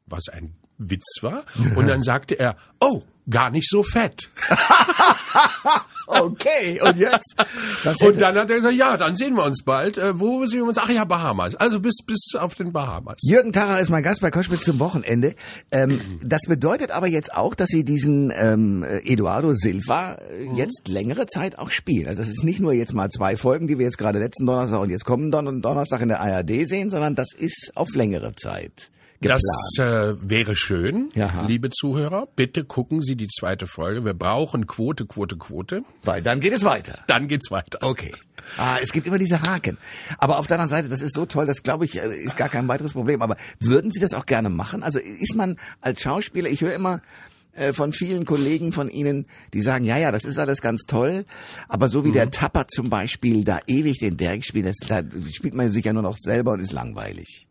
was 0.06 0.30
ein 0.30 0.56
Witz 0.90 1.22
war 1.22 1.44
und 1.76 1.88
dann 1.88 2.02
sagte 2.02 2.38
er, 2.38 2.56
oh, 2.80 3.02
gar 3.30 3.50
nicht 3.50 3.70
so 3.70 3.84
fett. 3.84 4.30
okay, 6.08 6.82
und 6.82 6.98
jetzt? 6.98 7.36
und 8.04 8.20
dann 8.20 8.36
hat 8.36 8.50
er 8.50 8.58
gesagt, 8.58 8.76
ja, 8.76 8.98
dann 8.98 9.16
sehen 9.16 9.36
wir 9.36 9.44
uns 9.44 9.64
bald. 9.64 9.98
Äh, 9.98 10.20
wo 10.20 10.46
sehen 10.46 10.62
wir 10.62 10.68
uns? 10.68 10.78
Ach 10.78 10.90
ja, 10.90 11.06
Bahamas. 11.06 11.56
Also 11.56 11.80
bis, 11.80 11.98
bis 12.06 12.34
auf 12.38 12.56
den 12.56 12.72
Bahamas. 12.74 13.18
Jürgen 13.22 13.52
Tarrer 13.52 13.80
ist 13.80 13.90
mein 13.90 14.04
Gast 14.04 14.22
bei 14.22 14.32
Koschwitz 14.32 14.64
zum 14.64 14.80
Wochenende. 14.80 15.36
Ähm, 15.72 16.02
das 16.24 16.42
bedeutet 16.48 16.92
aber 16.92 17.08
jetzt 17.08 17.34
auch, 17.34 17.56
dass 17.56 17.70
Sie 17.70 17.84
diesen 17.84 18.34
ähm, 18.36 18.84
Eduardo 19.04 19.54
Silva 19.54 20.14
äh, 20.14 20.48
mhm. 20.48 20.56
jetzt 20.56 20.88
längere 20.88 21.28
Zeit 21.28 21.60
auch 21.60 21.72
spielen. 21.72 22.08
Also 22.08 22.22
das 22.22 22.30
ist 22.30 22.44
nicht 22.44 22.60
nur 22.60 22.74
jetzt 22.74 22.94
mal 22.94 23.10
zwei 23.10 23.38
Folgen, 23.38 23.68
die 23.68 23.78
wir 23.78 23.86
jetzt 23.86 23.98
gerade 23.98 24.20
letzten 24.20 24.46
Donnerstag 24.46 24.80
und 24.82 24.90
jetzt 24.90 25.06
kommen 25.06 25.32
Don 25.32 25.62
Donnerstag 25.62 26.02
in 26.02 26.10
der 26.10 26.22
ARD 26.22 26.68
sehen, 26.68 26.90
sondern 26.90 27.16
das 27.16 27.34
ist 27.34 27.72
auf 27.76 27.90
längere 27.96 28.34
Zeit 28.36 28.92
geplant? 29.22 29.42
Das 29.78 29.88
äh, 29.88 30.16
wäre 30.22 30.56
schön, 30.56 31.12
Jaha. 31.14 31.46
liebe 31.46 31.70
Zuhörer. 31.70 32.28
Bitte 32.36 32.64
gucken 32.66 33.02
Sie 33.02 33.16
die 33.16 33.28
zweite 33.28 33.68
Folge. 33.68 34.04
Wir 34.04 34.14
brauchen 34.14 34.68
Quote, 34.68 35.06
Quote, 35.06 35.38
Quote. 35.38 35.84
Weil 36.04 36.22
dann 36.22 36.40
geht 36.40 36.54
es 36.54 36.64
weiter. 36.64 37.00
Dann 37.08 37.28
geht's 37.28 37.52
weiter. 37.52 37.80
Okay. 37.82 38.12
Ah, 38.58 38.78
es 38.82 38.92
gibt 38.92 39.08
immer 39.08 39.20
diese 39.20 39.42
Haken. 39.42 39.78
Aber 40.18 40.40
auf 40.40 40.48
der 40.48 40.56
anderen 40.60 40.70
Seite, 40.70 40.90
das 40.90 41.02
ist 41.02 41.14
so 41.14 41.26
toll, 41.26 41.46
das 41.46 41.64
glaube 41.64 41.86
ich, 41.86 42.02
äh, 42.02 42.08
ist 42.14 42.38
gar 42.38 42.50
kein 42.50 42.68
weiteres 42.68 42.94
Problem. 42.94 43.22
Aber 43.22 43.38
würden 43.60 43.92
Sie 43.92 44.00
das 44.00 44.14
auch 44.14 44.26
gerne 44.26 44.50
machen? 44.50 44.84
Also 44.84 45.00
ist 45.00 45.36
man 45.36 45.58
als 45.80 46.02
Schauspieler, 46.02 46.50
ich 46.50 46.62
höre 46.62 46.74
immer 46.74 47.02
äh, 47.54 47.74
von 47.74 47.94
vielen 47.94 48.26
Kollegen 48.26 48.72
von 48.72 48.90
Ihnen, 48.90 49.26
die 49.54 49.62
sagen, 49.62 49.84
ja, 49.84 49.98
ja, 49.98 50.12
das 50.12 50.26
ist 50.26 50.38
alles 50.38 50.62
ganz 50.62 50.84
toll, 50.88 51.26
aber 51.68 51.90
so 51.90 52.06
wie 52.06 52.12
der 52.12 52.32
Tapper 52.32 52.68
zum 52.68 52.90
Beispiel 52.90 53.44
da 53.44 53.60
ewig 53.68 54.00
den 54.00 54.16
Derek 54.18 54.46
spielt, 54.46 54.68
das, 54.68 54.78
da 54.88 55.02
spielt 55.32 55.54
man 55.54 55.70
sich 55.70 55.84
ja 55.84 55.94
nur 55.94 56.04
noch 56.04 56.18
selber 56.18 56.54
und 56.54 56.62
ist 56.62 56.72
langweilig. 56.72 57.48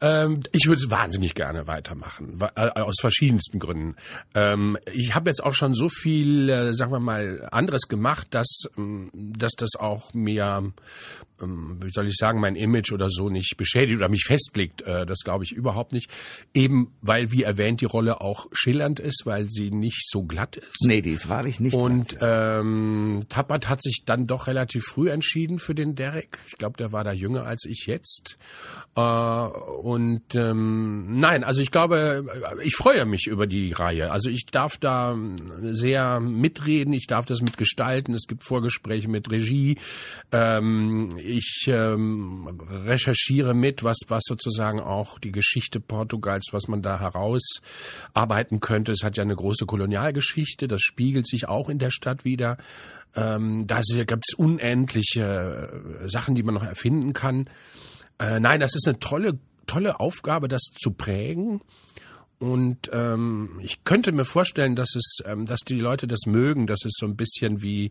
Ähm, 0.00 0.42
ich 0.52 0.66
würde 0.66 0.80
es 0.84 0.90
wahnsinnig 0.90 1.34
gerne 1.34 1.66
weitermachen, 1.66 2.38
äh, 2.54 2.68
aus 2.80 2.96
verschiedensten 3.00 3.58
Gründen. 3.58 3.96
Ähm, 4.34 4.76
ich 4.92 5.14
habe 5.14 5.30
jetzt 5.30 5.42
auch 5.42 5.54
schon 5.54 5.74
so 5.74 5.88
viel, 5.88 6.48
äh, 6.48 6.74
sagen 6.74 6.92
wir 6.92 7.00
mal, 7.00 7.48
anderes 7.50 7.88
gemacht, 7.88 8.28
dass, 8.30 8.68
ähm, 8.76 9.10
dass 9.12 9.52
das 9.52 9.76
auch 9.78 10.12
mir, 10.12 10.72
wie 11.38 11.90
soll 11.90 12.06
ich 12.06 12.16
sagen, 12.16 12.40
mein 12.40 12.56
Image 12.56 12.92
oder 12.92 13.10
so 13.10 13.28
nicht 13.28 13.56
beschädigt 13.56 13.98
oder 13.98 14.08
mich 14.08 14.24
festlegt. 14.24 14.82
Äh, 14.82 15.06
das 15.06 15.20
glaube 15.20 15.44
ich 15.44 15.52
überhaupt 15.52 15.92
nicht. 15.92 16.10
Eben, 16.54 16.92
weil, 17.00 17.32
wie 17.32 17.42
erwähnt, 17.42 17.80
die 17.80 17.86
Rolle 17.86 18.20
auch 18.20 18.46
schillernd 18.52 19.00
ist, 19.00 19.22
weil 19.24 19.46
sie 19.50 19.70
nicht 19.70 20.08
so 20.08 20.24
glatt 20.24 20.56
ist. 20.56 20.84
Nee, 20.84 21.02
die 21.02 21.10
ist 21.10 21.28
wahrlich 21.28 21.60
nicht. 21.60 21.74
Und 21.74 22.16
ähm, 22.20 23.24
Tappert 23.28 23.68
hat 23.68 23.82
sich 23.82 24.02
dann 24.06 24.26
doch 24.26 24.46
relativ 24.46 24.84
früh 24.84 25.10
entschieden 25.10 25.58
für 25.58 25.74
den 25.74 25.94
Derek. 25.94 26.38
Ich 26.46 26.56
glaube, 26.56 26.76
der 26.76 26.92
war 26.92 27.04
da 27.04 27.12
jünger 27.12 27.44
als 27.44 27.64
ich 27.64 27.86
jetzt. 27.86 28.38
Äh, 28.94 29.00
und 29.00 30.34
ähm, 30.34 31.18
nein, 31.18 31.44
also 31.44 31.60
ich 31.60 31.70
glaube, 31.70 32.24
ich 32.62 32.74
freue 32.76 33.04
mich 33.04 33.26
über 33.26 33.46
die 33.46 33.72
Reihe. 33.72 34.10
Also 34.10 34.30
ich 34.30 34.46
darf 34.46 34.78
da 34.78 35.16
sehr 35.62 36.20
mitreden, 36.20 36.92
ich 36.92 37.06
darf 37.06 37.26
das 37.26 37.42
mitgestalten. 37.42 38.14
Es 38.14 38.26
gibt 38.26 38.42
Vorgespräche 38.42 39.08
mit 39.08 39.30
Regie. 39.30 39.78
Ähm, 40.32 41.16
ich 41.26 41.66
ähm, 41.68 42.58
recherchiere 42.86 43.54
mit, 43.54 43.82
was 43.82 43.98
was 44.08 44.22
sozusagen 44.26 44.80
auch 44.80 45.18
die 45.18 45.32
Geschichte 45.32 45.80
Portugals, 45.80 46.48
was 46.52 46.68
man 46.68 46.82
da 46.82 47.00
herausarbeiten 47.00 48.60
könnte. 48.60 48.92
Es 48.92 49.02
hat 49.02 49.16
ja 49.16 49.22
eine 49.22 49.36
große 49.36 49.66
Kolonialgeschichte. 49.66 50.68
Das 50.68 50.80
spiegelt 50.80 51.26
sich 51.26 51.48
auch 51.48 51.68
in 51.68 51.78
der 51.78 51.90
Stadt 51.90 52.24
wieder. 52.24 52.56
Ähm, 53.14 53.66
da 53.66 53.80
gibt 53.82 54.24
es 54.28 54.34
unendliche 54.34 56.02
äh, 56.02 56.08
Sachen, 56.08 56.34
die 56.34 56.42
man 56.42 56.54
noch 56.54 56.64
erfinden 56.64 57.12
kann. 57.12 57.48
Äh, 58.18 58.40
nein, 58.40 58.60
das 58.60 58.74
ist 58.74 58.86
eine 58.86 58.98
tolle, 58.98 59.38
tolle 59.66 60.00
Aufgabe, 60.00 60.48
das 60.48 60.62
zu 60.78 60.92
prägen. 60.92 61.60
Und 62.38 62.90
ähm, 62.92 63.58
ich 63.62 63.82
könnte 63.84 64.12
mir 64.12 64.26
vorstellen, 64.26 64.76
dass 64.76 64.94
es, 64.94 65.20
ähm, 65.24 65.46
dass 65.46 65.60
die 65.60 65.80
Leute 65.80 66.06
das 66.06 66.26
mögen, 66.26 66.66
dass 66.66 66.84
es 66.84 66.92
so 66.98 67.06
ein 67.06 67.16
bisschen 67.16 67.62
wie 67.62 67.90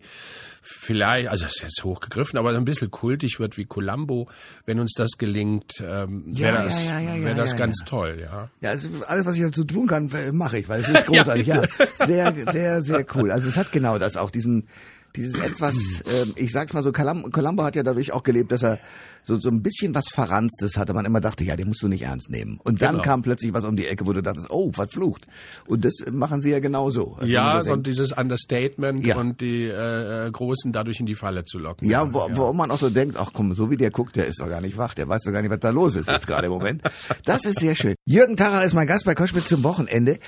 vielleicht, 0.61 1.29
also 1.29 1.45
das 1.45 1.55
ist 1.55 1.61
jetzt 1.63 1.83
hochgegriffen, 1.83 2.37
aber 2.37 2.55
ein 2.55 2.63
bisschen 2.63 2.91
kultig 2.91 3.39
wird 3.39 3.57
wie 3.57 3.65
Columbo. 3.65 4.29
Wenn 4.65 4.79
uns 4.79 4.93
das 4.93 5.13
gelingt, 5.17 5.81
ähm, 5.81 6.25
Ja, 6.31 6.53
wäre 6.53 6.63
das, 6.65 6.85
ja, 6.85 6.99
ja, 6.99 7.15
ja, 7.15 7.23
wäre 7.23 7.35
das 7.35 7.57
ganz 7.57 7.77
toll, 7.87 8.19
ja. 8.21 8.49
Ja, 8.61 8.69
also 8.71 8.87
alles, 9.07 9.25
was 9.25 9.35
ich 9.35 9.41
dazu 9.41 9.63
tun 9.63 9.87
kann, 9.87 10.11
äh, 10.11 10.31
mache 10.31 10.59
ich, 10.59 10.69
weil 10.69 10.81
es 10.81 10.89
ist 10.89 11.05
großartig. 11.07 11.47
ja, 11.47 11.63
sehr, 11.95 12.35
sehr, 12.51 12.83
sehr 12.83 13.05
cool. 13.15 13.31
Also 13.31 13.47
es 13.47 13.57
hat 13.57 13.71
genau 13.71 13.97
das 13.97 14.15
auch, 14.15 14.29
diesen, 14.29 14.67
dieses 15.15 15.39
etwas, 15.39 15.75
ähm, 16.11 16.33
ich 16.35 16.51
sag's 16.51 16.73
mal 16.73 16.83
so, 16.83 16.91
Colum- 16.91 17.31
Columbo 17.31 17.63
hat 17.63 17.75
ja 17.75 17.83
dadurch 17.83 18.13
auch 18.13 18.23
gelebt, 18.23 18.51
dass 18.51 18.63
er 18.63 18.79
so, 19.23 19.39
so 19.39 19.49
ein 19.49 19.63
bisschen 19.63 19.95
was 19.95 20.05
Verranstes 20.07 20.77
hatte. 20.77 20.93
Man 20.93 21.03
immer 21.05 21.19
dachte, 21.19 21.43
ja, 21.43 21.55
den 21.55 21.67
musst 21.69 21.81
du 21.81 21.87
nicht 21.87 22.03
ernst 22.03 22.29
nehmen. 22.29 22.59
Und 22.63 22.83
dann 22.83 22.91
Genau. 22.91 23.03
kam 23.03 23.21
plötzlich 23.23 23.53
was 23.53 23.65
um 23.65 23.75
die 23.75 23.87
Ecke, 23.87 24.05
wo 24.05 24.13
du 24.13 24.21
dachtest, 24.21 24.51
oh, 24.51 24.71
verflucht. 24.71 25.25
Und 25.65 25.83
das 25.83 25.93
machen 26.11 26.41
sie 26.41 26.51
ja 26.51 26.59
genauso. 26.59 27.15
Also 27.17 27.31
Ja, 27.33 27.63
so 27.63 27.71
denkt, 27.71 27.87
dieses 27.87 28.11
Understatement 28.11 29.03
Ja. 29.03 29.17
und 29.17 29.41
die 29.41 29.63
äh, 29.63 30.27
äh, 30.27 30.31
Großen 30.31 30.71
dadurch 30.71 30.99
in 30.99 31.07
die 31.07 31.15
Falle 31.15 31.43
zu 31.43 31.57
locken. 31.57 31.89
ja, 31.89 32.13
wo, 32.13 32.27
wo 32.33 32.53
man 32.53 32.69
auch 32.69 32.77
so 32.77 32.91
denkt, 32.91 33.15
ach 33.17 33.31
komm, 33.33 33.53
so 33.55 33.71
wie 33.71 33.77
der 33.77 33.89
guckt, 33.89 34.15
der 34.15 34.27
ist 34.27 34.39
doch 34.39 34.47
gar 34.47 34.61
nicht 34.61 34.77
wach, 34.77 34.93
der 34.93 35.07
weiß 35.07 35.23
doch 35.23 35.31
gar 35.31 35.41
nicht, 35.41 35.49
was 35.51 35.59
da 35.59 35.71
los 35.71 35.95
ist 35.95 36.07
jetzt 36.07 36.27
gerade 36.27 36.45
im 36.45 36.53
Moment. 36.53 36.83
Das 37.23 37.45
ist 37.45 37.59
sehr 37.59 37.73
schön. 37.73 37.95
Jürgen 38.05 38.35
Tarrer 38.37 38.63
ist 38.63 38.73
mein 38.75 38.85
Gast 38.85 39.05
bei 39.05 39.15
Koschwitz 39.15 39.47
zum 39.49 39.63
Wochenende. 39.63 40.19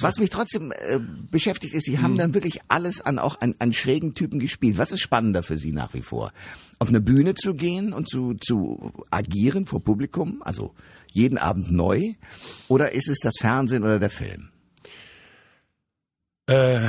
Was 0.00 0.18
mich 0.18 0.30
trotzdem 0.30 0.72
äh, 0.72 0.98
beschäftigt 1.30 1.74
ist, 1.74 1.84
Sie 1.84 1.98
haben 1.98 2.16
dann 2.16 2.34
wirklich 2.34 2.60
alles 2.68 3.00
an 3.00 3.18
auch 3.18 3.40
an, 3.40 3.54
an 3.58 3.72
schrägen 3.72 4.14
Typen 4.14 4.40
gespielt. 4.40 4.78
Was 4.78 4.92
ist 4.92 5.00
spannender 5.00 5.42
für 5.42 5.56
Sie 5.56 5.72
nach 5.72 5.94
wie 5.94 6.02
vor? 6.02 6.32
Auf 6.78 6.88
eine 6.88 7.00
Bühne 7.00 7.34
zu 7.34 7.54
gehen 7.54 7.92
und 7.92 8.08
zu, 8.08 8.34
zu 8.34 8.92
agieren 9.10 9.66
vor 9.66 9.84
Publikum, 9.84 10.42
also 10.42 10.74
jeden 11.08 11.38
Abend 11.38 11.70
neu? 11.70 12.14
Oder 12.68 12.92
ist 12.92 13.08
es 13.08 13.18
das 13.18 13.34
Fernsehen 13.38 13.84
oder 13.84 13.98
der 13.98 14.10
Film? 14.10 14.48
Äh, 16.46 16.88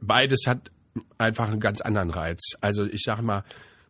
beides 0.00 0.40
hat 0.46 0.70
einfach 1.18 1.48
einen 1.48 1.60
ganz 1.60 1.80
anderen 1.80 2.10
Reiz. 2.10 2.54
Also 2.60 2.84
ich 2.84 3.02
sag 3.04 3.20
mal, 3.22 3.44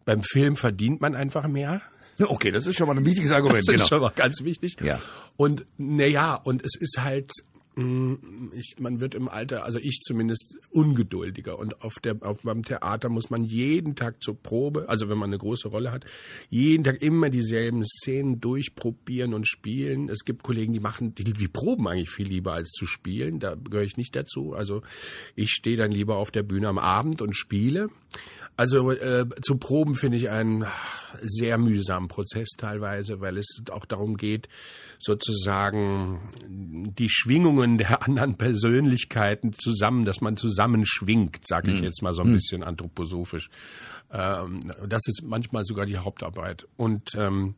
beim 0.04 0.22
Film 0.22 0.56
verdient 0.56 1.00
man 1.00 1.14
einfach 1.14 1.46
mehr. 1.46 1.82
Okay, 2.18 2.50
das 2.50 2.66
ist 2.66 2.76
schon 2.76 2.88
mal 2.88 2.96
ein 2.96 3.04
wichtiges 3.04 3.30
Argument, 3.32 3.66
Das 3.66 3.74
ist 3.74 3.88
schon 3.88 4.00
mal 4.00 4.12
ganz 4.14 4.42
wichtig. 4.42 4.76
Ja. 4.80 5.00
Und 5.36 5.66
naja, 5.76 6.34
und 6.34 6.64
es 6.64 6.74
ist 6.74 6.98
halt, 6.98 7.30
ich, 7.78 8.76
man 8.78 9.00
wird 9.00 9.14
im 9.14 9.28
Alter, 9.28 9.64
also 9.64 9.78
ich 9.78 10.00
zumindest, 10.00 10.56
ungeduldiger. 10.70 11.58
Und 11.58 11.82
auf 11.82 11.96
der, 12.02 12.16
auf, 12.22 12.38
beim 12.42 12.62
Theater 12.62 13.10
muss 13.10 13.28
man 13.28 13.44
jeden 13.44 13.94
Tag 13.94 14.22
zur 14.22 14.34
Probe, 14.34 14.88
also 14.88 15.10
wenn 15.10 15.18
man 15.18 15.28
eine 15.28 15.36
große 15.36 15.68
Rolle 15.68 15.92
hat, 15.92 16.06
jeden 16.48 16.84
Tag 16.84 17.02
immer 17.02 17.28
dieselben 17.28 17.84
Szenen 17.84 18.40
durchprobieren 18.40 19.34
und 19.34 19.46
spielen. 19.46 20.08
Es 20.08 20.24
gibt 20.24 20.42
Kollegen, 20.42 20.72
die 20.72 20.80
machen, 20.80 21.14
die, 21.14 21.24
die 21.24 21.48
proben 21.48 21.86
eigentlich 21.86 22.08
viel 22.08 22.28
lieber 22.28 22.54
als 22.54 22.70
zu 22.70 22.86
spielen. 22.86 23.40
Da 23.40 23.56
gehöre 23.56 23.84
ich 23.84 23.98
nicht 23.98 24.16
dazu. 24.16 24.54
Also 24.54 24.80
ich 25.34 25.50
stehe 25.50 25.76
dann 25.76 25.90
lieber 25.90 26.16
auf 26.16 26.30
der 26.30 26.44
Bühne 26.44 26.68
am 26.68 26.78
Abend 26.78 27.20
und 27.20 27.36
spiele. 27.36 27.90
Also 28.56 28.90
äh, 28.90 29.26
zu 29.42 29.58
proben 29.58 29.94
finde 29.94 30.16
ich 30.16 30.30
einen 30.30 30.64
sehr 31.20 31.58
mühsamen 31.58 32.08
Prozess 32.08 32.48
teilweise, 32.56 33.20
weil 33.20 33.36
es 33.36 33.62
auch 33.70 33.84
darum 33.84 34.16
geht, 34.16 34.48
sozusagen 34.98 36.30
die 36.48 37.10
Schwingungen 37.10 37.76
der 37.76 38.02
anderen 38.06 38.36
Persönlichkeiten 38.36 39.52
zusammen, 39.52 40.04
dass 40.04 40.20
man 40.20 40.36
zusammenschwingt, 40.36 41.46
sage 41.46 41.70
ich 41.70 41.80
jetzt 41.80 42.02
mal 42.02 42.14
so 42.14 42.22
ein 42.22 42.32
bisschen 42.32 42.62
anthroposophisch. 42.62 43.50
Ähm, 44.10 44.60
das 44.88 45.06
ist 45.06 45.22
manchmal 45.22 45.64
sogar 45.64 45.84
die 45.84 45.98
Hauptarbeit. 45.98 46.66
Und 46.76 47.10
ähm, 47.16 47.56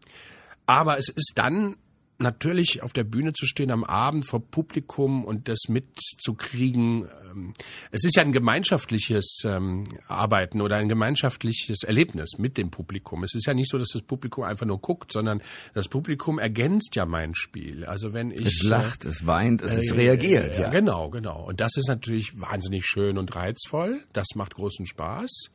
aber 0.66 0.98
es 0.98 1.08
ist 1.08 1.32
dann 1.36 1.76
natürlich 2.18 2.82
auf 2.82 2.92
der 2.92 3.04
Bühne 3.04 3.32
zu 3.32 3.46
stehen 3.46 3.70
am 3.70 3.84
Abend 3.84 4.26
vor 4.26 4.40
Publikum 4.40 5.24
und 5.24 5.48
das 5.48 5.68
mitzukriegen. 5.68 7.08
ähm, 7.30 7.52
Es 7.90 8.04
ist 8.04 8.16
ja 8.16 8.22
ein 8.22 8.32
gemeinschaftliches 8.32 9.42
ähm, 9.44 9.84
Arbeiten 10.08 10.60
oder 10.60 10.76
ein 10.76 10.88
gemeinschaftliches 10.88 11.84
Erlebnis 11.84 12.38
mit 12.38 12.58
dem 12.58 12.70
Publikum. 12.70 13.22
Es 13.22 13.34
ist 13.34 13.46
ja 13.46 13.54
nicht 13.54 13.70
so, 13.70 13.78
dass 13.78 13.90
das 13.92 14.02
Publikum 14.02 14.44
einfach 14.44 14.66
nur 14.66 14.80
guckt, 14.80 15.12
sondern 15.12 15.40
das 15.74 15.88
Publikum 15.88 16.38
ergänzt 16.38 16.96
ja 16.96 17.06
mein 17.06 17.34
Spiel. 17.34 17.84
Also 17.84 18.12
wenn 18.12 18.30
ich 18.32 18.46
Es 18.46 18.62
lacht, 18.62 19.04
es 19.04 19.26
weint, 19.26 19.62
es 19.62 19.90
äh, 19.90 19.94
reagiert. 19.94 20.56
ja, 20.56 20.64
Ja, 20.64 20.70
genau, 20.70 21.10
genau. 21.10 21.46
Und 21.46 21.60
das 21.60 21.76
ist 21.76 21.88
natürlich 21.88 22.40
wahnsinnig 22.40 22.84
schön 22.84 23.16
und 23.16 23.34
reizvoll. 23.36 24.02
Das 24.12 24.26
macht 24.34 24.56
großen 24.56 24.86
Spaß. 24.86 25.50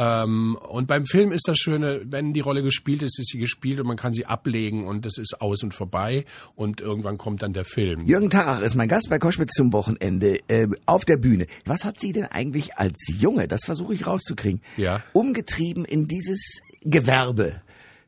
Ähm, 0.00 0.56
und 0.68 0.86
beim 0.86 1.06
Film 1.06 1.32
ist 1.32 1.48
das 1.48 1.58
Schöne, 1.58 2.02
wenn 2.04 2.32
die 2.32 2.38
Rolle 2.40 2.62
gespielt 2.62 3.02
ist, 3.02 3.18
ist 3.18 3.30
sie 3.32 3.38
gespielt 3.38 3.80
und 3.80 3.86
man 3.88 3.96
kann 3.96 4.14
sie 4.14 4.26
ablegen 4.26 4.86
und 4.86 5.04
es 5.06 5.18
ist 5.18 5.40
aus 5.40 5.62
und 5.64 5.74
vorbei 5.74 6.24
und 6.54 6.80
irgendwann 6.80 7.18
kommt 7.18 7.42
dann 7.42 7.52
der 7.52 7.64
Film. 7.64 8.06
Jürgen 8.06 8.30
Tarach 8.30 8.60
ist 8.60 8.76
mein 8.76 8.88
Gast 8.88 9.10
bei 9.10 9.18
Koschwitz 9.18 9.54
zum 9.54 9.72
Wochenende 9.72 10.38
äh, 10.48 10.68
auf 10.86 11.04
der 11.04 11.16
Bühne. 11.16 11.46
Was 11.64 11.84
hat 11.84 11.98
Sie 11.98 12.12
denn 12.12 12.26
eigentlich 12.26 12.76
als 12.76 13.08
Junge, 13.08 13.48
das 13.48 13.64
versuche 13.64 13.92
ich 13.92 14.06
rauszukriegen, 14.06 14.62
Ja. 14.76 15.02
umgetrieben 15.14 15.84
in 15.84 16.06
dieses 16.06 16.60
Gewerbe 16.82 17.60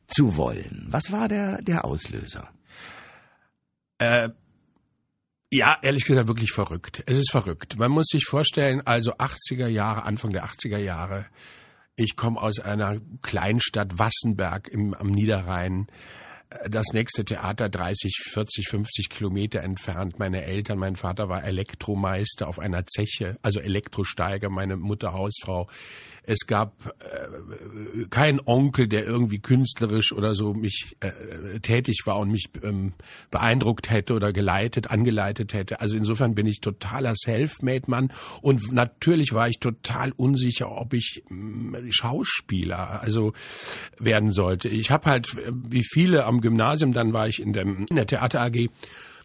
zu 0.07 0.37
wollen? 0.37 0.87
Was 0.89 1.11
war 1.11 1.27
der, 1.27 1.61
der 1.61 1.83
Auslöser? 1.83 2.49
Ja, 5.53 5.77
ehrlich 5.81 6.05
gesagt, 6.05 6.27
wirklich 6.29 6.51
verrückt. 6.53 7.03
Es 7.05 7.17
ist 7.17 7.29
verrückt. 7.29 7.77
Man 7.77 7.91
muss 7.91 8.07
sich 8.07 8.23
vorstellen, 8.25 8.81
also 8.85 9.13
80er 9.15 9.67
Jahre, 9.67 10.03
Anfang 10.03 10.31
der 10.31 10.45
80er 10.45 10.77
Jahre, 10.77 11.25
ich 12.01 12.15
komme 12.15 12.41
aus 12.41 12.59
einer 12.59 12.97
Kleinstadt 13.21 13.99
Wassenberg 13.99 14.67
im, 14.67 14.93
am 14.93 15.07
Niederrhein. 15.07 15.87
Das 16.69 16.87
nächste 16.93 17.23
Theater 17.23 17.69
30, 17.69 18.23
40, 18.29 18.67
50 18.67 19.09
Kilometer 19.09 19.61
entfernt. 19.61 20.19
Meine 20.19 20.43
Eltern, 20.43 20.79
mein 20.79 20.97
Vater 20.97 21.29
war 21.29 21.43
Elektromeister 21.45 22.47
auf 22.47 22.59
einer 22.59 22.85
Zeche, 22.85 23.37
also 23.41 23.61
Elektrosteiger, 23.61 24.49
meine 24.49 24.75
Mutter 24.75 25.13
Hausfrau. 25.13 25.69
Es 26.23 26.45
gab 26.45 26.93
äh, 26.99 28.05
keinen 28.09 28.39
Onkel, 28.45 28.87
der 28.87 29.05
irgendwie 29.05 29.39
künstlerisch 29.39 30.11
oder 30.11 30.35
so 30.35 30.53
mich 30.53 30.95
äh, 30.99 31.59
tätig 31.61 32.01
war 32.05 32.19
und 32.19 32.29
mich 32.29 32.49
ähm, 32.61 32.93
beeindruckt 33.31 33.89
hätte 33.89 34.13
oder 34.13 34.31
geleitet, 34.31 34.91
angeleitet 34.91 35.53
hätte. 35.53 35.79
Also 35.79 35.97
insofern 35.97 36.35
bin 36.35 36.45
ich 36.45 36.61
totaler 36.61 37.13
Selfmade-Mann 37.15 38.11
und 38.41 38.71
natürlich 38.71 39.33
war 39.33 39.49
ich 39.49 39.59
total 39.59 40.11
unsicher, 40.11 40.69
ob 40.69 40.93
ich 40.93 41.23
ähm, 41.31 41.75
Schauspieler 41.89 43.01
also 43.01 43.33
werden 43.97 44.31
sollte. 44.31 44.69
Ich 44.69 44.91
habe 44.91 45.09
halt 45.09 45.35
äh, 45.37 45.51
wie 45.51 45.83
viele 45.83 46.25
am 46.25 46.40
Gymnasium, 46.41 46.91
dann 46.91 47.13
war 47.13 47.27
ich 47.27 47.41
in, 47.41 47.53
dem, 47.53 47.85
in 47.89 47.95
der 47.95 48.07
Theater 48.07 48.41
AG 48.41 48.69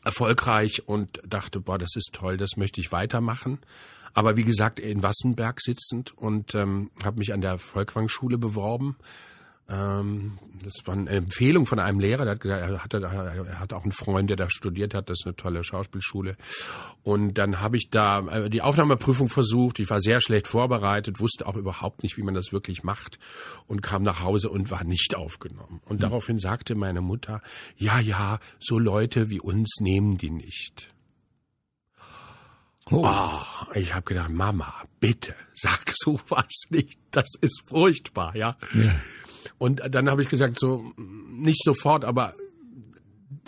erfolgreich 0.05 0.87
und 0.87 1.21
dachte, 1.27 1.61
boah, 1.61 1.79
das 1.79 1.97
ist 1.97 2.13
toll, 2.13 2.37
das 2.37 2.57
möchte 2.57 2.81
ich 2.81 2.93
weitermachen. 2.93 3.59
Aber 4.15 4.37
wie 4.37 4.45
gesagt, 4.45 4.81
in 4.81 5.03
Wassenberg 5.03 5.61
sitzend 5.61 6.17
und 6.17 6.55
ähm, 6.55 6.91
habe 7.05 7.19
mich 7.19 7.35
an 7.35 7.41
der 7.41 7.59
Volkwang-Schule 7.59 8.39
beworben 8.39 8.97
ähm, 9.69 10.39
das 10.63 10.75
war 10.87 10.95
eine 10.95 11.11
Empfehlung 11.11 11.67
von 11.67 11.79
einem 11.79 11.99
Lehrer, 11.99 12.25
der 12.25 12.35
hat 12.35 12.41
gesagt, 12.41 12.63
er 12.63 12.85
hatte, 12.85 12.99
er 12.99 13.61
hat 13.61 13.73
auch 13.73 13.83
einen 13.83 13.93
Freund, 13.93 14.31
der 14.31 14.37
da 14.37 14.49
studiert 14.49 14.95
hat, 14.95 15.11
das 15.11 15.21
ist 15.21 15.27
eine 15.27 15.37
tolle 15.37 15.65
Schauspielschule. 15.65 16.37
Und 17.03 17.35
dann 17.35 17.61
habe 17.61 17.77
ich 17.77 17.91
da 17.91 18.21
äh, 18.29 18.51
die 18.51 18.63
Aufnahmeprüfung 18.63 19.29
versucht, 19.29 19.81
ich 19.81 19.91
war 19.91 20.01
sehr 20.01 20.21
schlecht 20.21 20.47
vorbereitet, 20.47 21.21
wusste 21.21 21.47
auch 21.47 21.57
überhaupt 21.57 22.03
nicht, 22.03 22.17
wie 22.17 22.23
man 22.23 22.35
das 22.35 22.53
wirklich 22.53 22.85
macht 22.85 23.19
und 23.67 23.83
kam 23.83 24.03
nach 24.03 24.23
Hause 24.23 24.51
und 24.51 24.71
war 24.71 24.85
nicht 24.85 25.17
aufgenommen. 25.17 25.81
Und 25.85 25.97
mhm. 25.97 26.03
daraufhin 26.03 26.39
sagte 26.39 26.75
meine 26.75 27.01
Mutter, 27.01 27.43
ja, 27.77 27.99
ja, 27.99 28.39
so 28.61 28.79
Leute 28.79 29.31
wie 29.31 29.41
uns 29.41 29.79
nehmen 29.81 30.17
die 30.17 30.31
nicht. 30.31 30.95
Oh. 32.89 33.05
oh 33.05 33.43
ich 33.75 33.95
habe 33.95 34.05
gedacht, 34.05 34.31
Mama, 34.31 34.73
bitte, 35.01 35.35
sag 35.55 35.93
sowas 35.97 36.67
nicht. 36.71 37.01
Das 37.11 37.33
ist 37.41 37.65
furchtbar, 37.67 38.37
ja. 38.37 38.57
ja. 38.75 38.95
Und 39.59 39.83
dann 39.91 40.11
habe 40.11 40.23
ich 40.23 40.29
gesagt, 40.29 40.59
so 40.59 40.93
nicht 40.97 41.63
sofort, 41.63 42.05
aber 42.05 42.35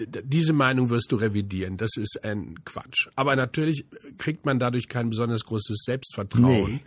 diese 0.01 0.53
Meinung 0.53 0.91
wirst 0.91 1.11
du 1.13 1.17
revidieren. 1.17 1.77
Das 1.77 1.97
ist 1.97 2.25
ein 2.25 2.65
Quatsch. 2.65 3.09
Aber 3.17 3.35
natürlich 3.37 3.85
kriegt 4.17 4.47
man 4.47 4.59
dadurch 4.59 4.89
kein 4.89 5.11
besonders 5.11 5.45
großes 5.45 5.79
Selbstvertrauen. 5.85 6.73
Nee 6.75 6.81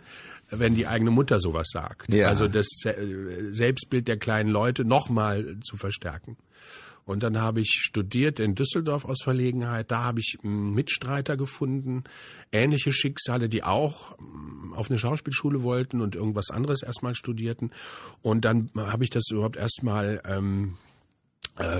wenn 0.52 0.74
die 0.74 0.86
eigene 0.86 1.10
Mutter 1.10 1.40
sowas 1.40 1.68
sagt. 1.72 2.12
Ja. 2.12 2.28
Also 2.28 2.46
das 2.46 2.66
Selbstbild 3.52 4.06
der 4.06 4.18
kleinen 4.18 4.50
Leute 4.50 4.84
nochmal 4.84 5.56
zu 5.64 5.76
verstärken. 5.76 6.36
Und 7.04 7.22
dann 7.22 7.40
habe 7.40 7.60
ich 7.60 7.80
studiert 7.80 8.38
in 8.38 8.54
Düsseldorf 8.54 9.04
aus 9.04 9.22
Verlegenheit. 9.22 9.90
Da 9.90 10.04
habe 10.04 10.20
ich 10.20 10.38
Mitstreiter 10.42 11.36
gefunden, 11.36 12.04
ähnliche 12.52 12.92
Schicksale, 12.92 13.48
die 13.48 13.64
auch 13.64 14.16
mm, 14.18 14.74
auf 14.74 14.88
eine 14.90 14.98
Schauspielschule 14.98 15.62
wollten 15.62 16.00
und 16.00 16.14
irgendwas 16.14 16.50
anderes 16.50 16.82
erstmal 16.82 17.14
studierten. 17.14 17.70
Und 18.22 18.44
dann 18.44 18.70
habe 18.76 19.04
ich 19.04 19.10
das 19.10 19.30
überhaupt 19.30 19.56
erstmal 19.56 20.22
ähm, 20.24 20.74
äh, 20.74 20.91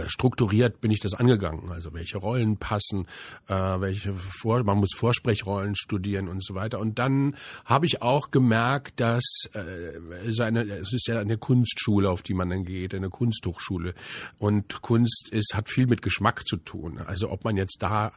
strukturiert 0.07 0.81
bin 0.81 0.91
ich 0.91 1.01
das 1.01 1.15
angegangen. 1.15 1.71
Also 1.71 1.93
welche 1.95 2.19
Rollen 2.19 2.57
passen, 2.59 3.07
äh, 3.49 3.55
welche 3.55 4.15
Vor 4.15 4.63
man 4.65 4.79
muss 4.79 4.95
Vorsprechrollen 4.95 5.75
studieren 5.75 6.29
und 6.29 6.45
so 6.45 6.55
weiter. 6.55 6.79
Und 6.79 6.99
dann 6.99 7.37
habe 7.65 7.87
ich 7.87 8.03
auch 8.03 8.31
gemerkt, 8.31 9.01
dass 9.01 9.25
äh, 9.53 10.33
seine, 10.33 10.63
es 10.65 10.93
ist 10.93 11.07
ja 11.09 11.21
eine 11.21 11.39
Kunstschule, 11.39 12.11
auf 12.11 12.23
die 12.23 12.35
man 12.35 12.51
dann 12.51 12.65
geht, 12.65 12.95
eine 12.95 13.11
Kunsthochschule. 13.11 13.95
Und 14.39 14.83
Kunst 14.83 15.31
ist 15.31 15.55
hat 15.55 15.71
viel 15.71 15.87
mit 15.87 16.03
Geschmack 16.03 16.47
zu 16.47 16.57
tun. 16.57 16.99
Also 16.99 17.31
ob 17.31 17.45
man 17.45 17.57
jetzt 17.57 17.83
da 17.83 18.13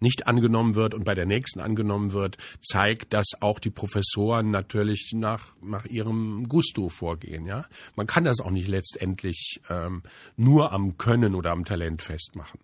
nicht 0.00 0.26
angenommen 0.26 0.74
wird 0.74 0.94
und 0.94 1.04
bei 1.04 1.14
der 1.14 1.26
nächsten 1.26 1.60
angenommen 1.60 2.12
wird, 2.12 2.36
zeigt, 2.62 3.12
dass 3.12 3.32
auch 3.40 3.58
die 3.58 3.70
Professoren 3.70 4.50
natürlich 4.50 5.12
nach, 5.14 5.54
nach 5.62 5.84
ihrem 5.86 6.48
Gusto 6.48 6.88
vorgehen. 6.88 7.46
Ja, 7.46 7.66
Man 7.94 8.06
kann 8.06 8.24
das 8.24 8.40
auch 8.40 8.50
nicht 8.50 8.68
letztendlich 8.68 9.60
ähm, 9.68 10.02
nur 10.36 10.72
am 10.72 10.96
Können 10.98 11.34
oder 11.34 11.50
am 11.52 11.64
Talent 11.64 12.02
festmachen. 12.02 12.60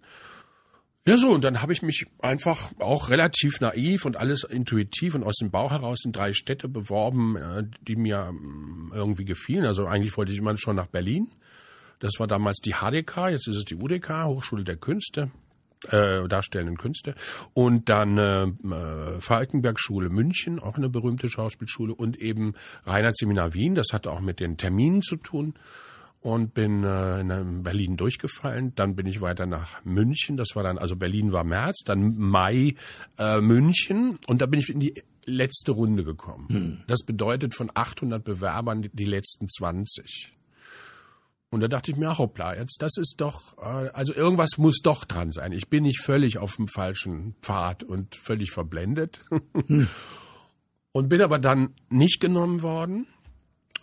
Ja, 1.04 1.16
so, 1.16 1.30
und 1.30 1.42
dann 1.42 1.61
habe 1.61 1.73
ich 1.73 1.82
mich 1.82 2.06
einfach 2.21 2.71
auch 2.78 3.09
relativ 3.09 3.61
naiv 3.61 4.04
und 4.04 4.16
alles 4.16 4.44
intuitiv 4.44 5.16
und 5.16 5.25
aus 5.25 5.35
dem 5.35 5.50
Bauch 5.50 5.73
heraus 5.73 6.04
in 6.04 6.12
drei 6.12 6.32
Städte 6.32 6.68
beworben, 6.68 7.37
äh, 7.37 7.64
die 7.80 7.97
mir 7.97 8.28
ähm, 8.30 8.92
irgendwie 8.94 9.25
gefielen. 9.25 9.64
Also 9.64 9.87
eigentlich 9.87 10.16
wollte 10.16 10.30
ich 10.30 10.38
immer 10.38 10.56
schon 10.56 10.76
nach 10.76 10.87
Berlin. 10.87 11.32
Das 11.99 12.21
war 12.21 12.28
damals 12.28 12.59
die 12.59 12.75
HDK, 12.75 13.30
jetzt 13.30 13.49
ist 13.49 13.56
es 13.56 13.64
die 13.64 13.75
UDK, 13.75 14.26
Hochschule 14.26 14.62
der 14.62 14.76
Künste 14.76 15.32
äh, 15.91 16.27
darstellenden 16.29 16.77
Künste 16.77 17.15
und 17.55 17.89
dann 17.89 18.19
äh, 18.19 18.45
äh, 18.45 19.21
Falkenberg-Schule 19.21 20.11
München, 20.11 20.59
auch 20.59 20.77
eine 20.77 20.89
berühmte 20.89 21.29
Schauspielschule 21.29 21.95
und 21.95 22.17
eben 22.17 22.55
Reinhardt-Seminar 22.85 23.55
Wien, 23.55 23.75
das 23.75 23.89
hatte 23.93 24.11
auch 24.11 24.21
mit 24.21 24.41
den 24.41 24.57
Terminen 24.57 25.03
zu 25.03 25.17
tun 25.17 25.55
und 26.23 26.55
bin 26.55 26.85
äh, 26.85 27.21
in 27.21 27.62
Berlin 27.62 27.97
durchgefallen. 27.97 28.75
Dann 28.77 28.95
bin 28.95 29.07
ich 29.07 29.21
weiter 29.21 29.47
nach 29.47 29.85
München. 29.85 30.37
Das 30.37 30.55
war 30.55 30.62
dann, 30.62 30.79
also 30.79 30.97
Berlin 30.97 31.33
war 31.33 31.45
März, 31.45 31.81
dann 31.85 32.17
Mai 32.17 32.75
äh, 33.19 33.41
München 33.41 34.19
und 34.28 34.41
da 34.41 34.47
bin 34.47 34.61
ich 34.61 34.71
in 34.71 34.80
die 34.80 35.02
letzte 35.25 35.73
Runde 35.73 36.04
gekommen. 36.04 36.49
Hm. 36.49 36.78
Das 36.87 37.02
bedeutet 37.04 37.54
von 37.54 37.71
800 37.75 38.23
Bewerbern 38.23 38.83
die, 38.83 38.91
die 38.91 39.04
letzten 39.04 39.49
20. 39.49 40.33
Und 41.52 41.60
da 41.60 41.69
dachte 41.69 41.91
ich 41.91 41.99
mir, 41.99 42.17
hoppla, 42.17 42.56
jetzt, 42.56 42.80
das 42.80 42.97
ist 42.97 43.17
doch, 43.19 43.58
äh, 43.58 43.91
also 43.93 44.15
irgendwas 44.15 44.56
muss 44.56 44.80
doch 44.82 45.04
dran 45.04 45.32
sein. 45.32 45.52
Ich 45.52 45.69
bin 45.69 45.82
nicht 45.82 46.00
völlig 46.00 46.38
auf 46.38 46.56
dem 46.56 46.67
falschen 46.67 47.34
Pfad 47.43 47.84
und 47.84 48.15
völlig 48.15 48.50
verblendet. 48.50 49.21
Hm. 49.67 49.88
Und 50.95 51.08
bin 51.08 51.23
aber 51.23 51.38
dann 51.38 51.71
nicht 51.88 52.21
genommen 52.21 52.60
worden 52.60 53.06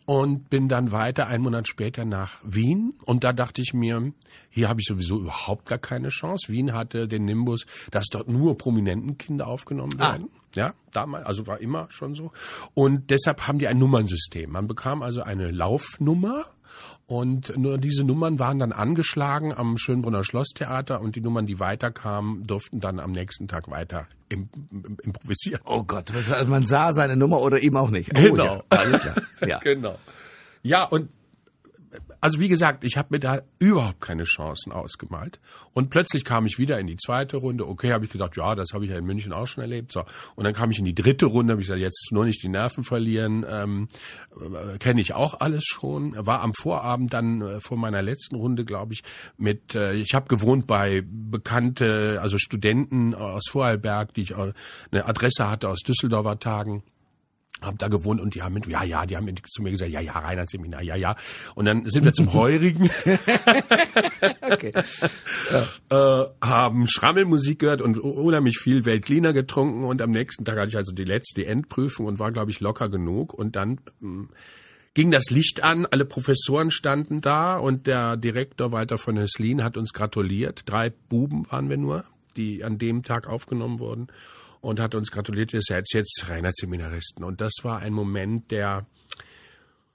und 0.05 0.49
bin 0.51 0.69
dann 0.69 0.91
weiter 0.91 1.25
einen 1.25 1.43
Monat 1.43 1.67
später 1.67 2.05
nach 2.05 2.39
Wien. 2.43 2.93
Und 3.05 3.23
da 3.23 3.33
dachte 3.33 3.63
ich 3.63 3.73
mir, 3.73 4.13
hier 4.49 4.69
habe 4.69 4.79
ich 4.79 4.85
sowieso 4.87 5.19
überhaupt 5.19 5.65
gar 5.65 5.79
keine 5.79 6.09
Chance. 6.09 6.51
Wien 6.51 6.73
hatte 6.73 7.07
den 7.07 7.25
Nimbus, 7.25 7.65
dass 7.89 8.07
dort 8.07 8.27
nur 8.27 8.59
prominenten 8.59 9.17
Kinder 9.17 9.47
aufgenommen 9.47 9.95
ah. 9.99 10.11
werden. 10.11 10.29
Ah. 10.31 10.39
Ja, 10.55 10.73
damals, 10.91 11.25
also 11.25 11.47
war 11.47 11.59
immer 11.61 11.87
schon 11.89 12.13
so. 12.13 12.31
Und 12.73 13.09
deshalb 13.11 13.47
haben 13.47 13.59
die 13.59 13.67
ein 13.67 13.77
Nummernsystem. 13.79 14.51
Man 14.51 14.67
bekam 14.67 15.01
also 15.01 15.23
eine 15.23 15.49
Laufnummer 15.49 16.45
und 17.09 17.57
nur 17.57 17.79
diese 17.79 18.03
Nummern 18.03 18.37
waren 18.37 18.59
dann 18.59 18.71
angeschlagen 18.71 19.51
am 19.51 19.79
Schönbrunner 19.79 20.23
Schlosstheater 20.23 21.01
und 21.01 21.15
die 21.15 21.21
Nummern, 21.21 21.47
die 21.47 21.59
weiterkamen, 21.59 22.43
durften 22.43 22.81
dann 22.81 22.99
am 22.99 23.13
nächsten 23.13 23.47
Tag 23.47 23.67
weiter 23.71 24.05
im, 24.29 24.47
im, 24.69 24.95
improvisieren. 25.01 25.59
Oh 25.65 25.83
Gott, 25.83 26.13
also 26.13 26.45
man 26.45 26.67
sah 26.67 26.93
seine 26.93 27.15
Nummer 27.15 27.41
oder 27.41 27.63
eben 27.63 27.77
auch 27.77 27.89
nicht. 27.89 28.11
Oh, 28.15 28.21
genau. 28.21 28.57
Ja, 28.57 28.63
alles 28.69 29.01
klar. 29.01 29.15
Ja. 29.43 29.57
genau. 29.63 29.97
Ja, 30.61 30.83
und 30.83 31.09
also 32.21 32.39
wie 32.39 32.49
gesagt, 32.49 32.83
ich 32.83 32.97
habe 32.97 33.09
mir 33.11 33.19
da 33.19 33.41
überhaupt 33.59 34.01
keine 34.01 34.23
Chancen 34.23 34.71
ausgemalt. 34.71 35.39
Und 35.73 35.89
plötzlich 35.89 36.23
kam 36.23 36.45
ich 36.45 36.59
wieder 36.59 36.79
in 36.79 36.87
die 36.87 36.97
zweite 36.97 37.37
Runde. 37.37 37.67
Okay, 37.67 37.93
habe 37.93 38.05
ich 38.05 38.11
gedacht, 38.11 38.35
ja, 38.35 38.55
das 38.55 38.69
habe 38.73 38.85
ich 38.85 38.91
ja 38.91 38.97
in 38.97 39.05
München 39.05 39.33
auch 39.33 39.47
schon 39.47 39.61
erlebt. 39.61 39.91
So. 39.91 40.03
Und 40.35 40.43
dann 40.43 40.53
kam 40.53 40.71
ich 40.71 40.79
in 40.79 40.85
die 40.85 40.95
dritte 40.95 41.25
Runde, 41.25 41.53
habe 41.53 41.61
ich 41.61 41.67
gesagt, 41.67 41.81
jetzt 41.81 42.09
nur 42.11 42.25
nicht 42.25 42.43
die 42.43 42.49
Nerven 42.49 42.83
verlieren. 42.83 43.45
Ähm, 43.47 43.87
äh, 44.39 44.77
Kenne 44.77 45.01
ich 45.01 45.13
auch 45.13 45.39
alles 45.39 45.65
schon. 45.65 46.13
War 46.25 46.41
am 46.41 46.53
Vorabend 46.53 47.13
dann 47.13 47.41
äh, 47.41 47.59
vor 47.61 47.77
meiner 47.77 48.01
letzten 48.01 48.35
Runde, 48.35 48.65
glaube 48.65 48.93
ich, 48.93 49.03
mit, 49.37 49.75
äh, 49.75 49.93
ich 49.93 50.13
habe 50.13 50.27
gewohnt 50.27 50.67
bei 50.67 51.03
bekannte, 51.05 52.19
also 52.21 52.37
Studenten 52.37 53.15
aus 53.15 53.45
Vorarlberg, 53.49 54.13
die 54.13 54.21
ich 54.21 54.31
äh, 54.31 54.53
eine 54.91 55.05
Adresse 55.05 55.49
hatte 55.49 55.69
aus 55.69 55.79
Düsseldorfer 55.79 56.39
Tagen 56.39 56.83
hab 57.61 57.77
da 57.77 57.87
gewohnt 57.87 58.21
und 58.21 58.35
die 58.35 58.41
haben 58.41 58.53
mit, 58.53 58.67
ja, 58.67 58.83
ja, 58.83 59.05
die 59.05 59.17
haben 59.17 59.29
zu 59.47 59.61
mir 59.61 59.71
gesagt, 59.71 59.91
ja, 59.91 59.99
ja, 59.99 60.13
Reinhard 60.13 60.49
Seminar, 60.49 60.81
ja, 60.81 60.95
ja. 60.95 61.15
Und 61.55 61.65
dann 61.65 61.87
sind 61.89 62.05
wir 62.05 62.13
zum 62.13 62.33
Heurigen, 62.33 62.89
okay. 64.41 64.71
ja. 65.51 65.67
äh, 66.23 66.29
haben 66.41 66.87
Schrammelmusik 66.87 67.59
gehört 67.59 67.81
und 67.81 67.99
unheimlich 67.99 68.57
viel 68.59 68.85
Weltliner 68.85 69.33
getrunken 69.33 69.83
und 69.83 70.01
am 70.01 70.11
nächsten 70.11 70.45
Tag 70.45 70.57
hatte 70.57 70.69
ich 70.69 70.77
also 70.77 70.93
die 70.93 71.03
letzte 71.03 71.45
Endprüfung 71.45 72.05
und 72.05 72.19
war, 72.19 72.31
glaube 72.31 72.51
ich, 72.51 72.59
locker 72.59 72.89
genug 72.89 73.33
und 73.33 73.55
dann 73.55 73.79
mh, 73.99 74.09
hm, 74.09 74.29
ging 74.93 75.11
das 75.11 75.29
Licht 75.29 75.63
an, 75.63 75.85
alle 75.85 76.05
Professoren 76.05 76.71
standen 76.71 77.21
da 77.21 77.57
und 77.57 77.87
der 77.87 78.17
Direktor 78.17 78.71
Walter 78.71 78.97
von 78.97 79.17
Höslin 79.17 79.63
hat 79.63 79.77
uns 79.77 79.93
gratuliert. 79.93 80.63
Drei 80.65 80.89
Buben 80.89 81.49
waren 81.51 81.69
wir 81.69 81.77
nur, 81.77 82.05
die 82.37 82.63
an 82.63 82.77
dem 82.77 83.03
Tag 83.03 83.27
aufgenommen 83.27 83.79
wurden 83.79 84.07
und 84.61 84.79
hat 84.79 84.95
uns 84.95 85.11
gratuliert, 85.11 85.53
ihr 85.53 85.61
seid 85.61 85.85
jetzt 85.93 86.25
reiner 86.29 86.51
Seminaristen. 86.53 87.23
Und 87.23 87.41
das 87.41 87.53
war 87.63 87.79
ein 87.79 87.93
Moment, 87.93 88.51
der 88.51 88.85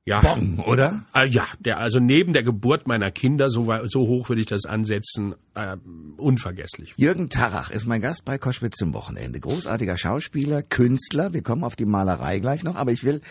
ja, 0.06 0.20
Bon, 0.20 0.60
oder? 0.60 1.06
Äh, 1.14 1.26
ja, 1.26 1.46
der 1.60 1.78
also 1.78 1.98
neben 1.98 2.34
der 2.34 2.42
Geburt 2.42 2.86
meiner 2.86 3.10
Kinder, 3.10 3.48
so, 3.48 3.72
so 3.84 4.00
hoch 4.00 4.28
würde 4.28 4.42
ich 4.42 4.46
das 4.46 4.66
ansetzen, 4.66 5.34
äh, 5.54 5.78
unvergesslich. 6.18 6.92
Jürgen 6.98 7.30
Tarach 7.30 7.70
ist 7.70 7.86
mein 7.86 8.02
Gast 8.02 8.22
bei 8.26 8.36
Koschwitz 8.36 8.76
zum 8.76 8.92
Wochenende. 8.92 9.40
Großartiger 9.40 9.96
Schauspieler, 9.96 10.62
Künstler. 10.62 11.32
Wir 11.32 11.42
kommen 11.42 11.64
auf 11.64 11.74
die 11.74 11.86
Malerei 11.86 12.38
gleich 12.38 12.64
noch, 12.64 12.76
aber 12.76 12.92
ich 12.92 13.02
will 13.02 13.22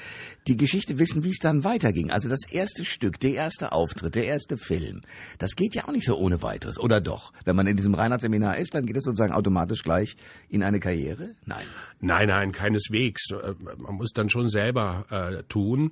die 0.48 0.58
Geschichte 0.58 0.98
wissen, 0.98 1.24
wie 1.24 1.30
es 1.30 1.38
dann 1.38 1.64
weiterging. 1.64 2.10
Also 2.10 2.28
das 2.28 2.52
erste 2.52 2.86
Stück, 2.86 3.20
der 3.20 3.36
erste 3.36 3.72
Auftritt, 3.72 4.16
der 4.16 4.26
erste 4.26 4.58
Film. 4.58 5.02
Das 5.38 5.56
geht 5.56 5.76
ja 5.76 5.84
auch 5.84 5.92
nicht 5.92 6.08
so 6.08 6.18
ohne 6.18 6.42
weiteres, 6.42 6.80
oder 6.80 7.02
doch? 7.02 7.34
Wenn 7.46 7.56
man 7.56 7.68
in 7.68 7.78
diesem 7.78 7.94
Reinhardt-Seminar 7.94 8.58
ist, 8.58 8.74
dann 8.74 8.88
geht 8.88 8.98
es 8.98 9.04
sozusagen 9.04 9.34
automatisch 9.34 9.84
gleich 9.84 10.16
in 10.50 10.64
eine 10.64 10.80
Karriere? 10.80 11.30
Nein. 11.46 11.66
Nein, 12.02 12.30
nein, 12.30 12.52
keineswegs. 12.52 13.30
Äh, 13.30 13.54
man 13.78 13.94
muss 13.94 14.10
dann 14.12 14.30
schon 14.30 14.50
selber 14.50 15.06
äh, 15.12 15.44
tun. 15.44 15.92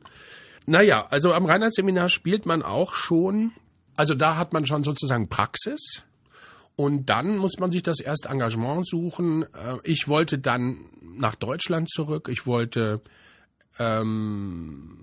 Naja, 0.65 1.07
also 1.09 1.33
am 1.33 1.45
Reinhardt-Seminar 1.45 2.09
spielt 2.09 2.45
man 2.45 2.61
auch 2.61 2.93
schon, 2.93 3.51
also 3.95 4.13
da 4.13 4.37
hat 4.37 4.53
man 4.53 4.65
schon 4.65 4.83
sozusagen 4.83 5.27
Praxis. 5.27 6.03
Und 6.75 7.09
dann 7.09 7.37
muss 7.37 7.59
man 7.59 7.71
sich 7.71 7.83
das 7.83 7.99
erste 7.99 8.29
Engagement 8.29 8.87
suchen. 8.87 9.43
Äh, 9.43 9.77
ich 9.83 10.07
wollte 10.07 10.39
dann 10.39 10.85
nach 11.01 11.35
Deutschland 11.35 11.89
zurück. 11.89 12.29
Ich 12.31 12.47
wollte 12.47 13.01
ähm, 13.77 14.97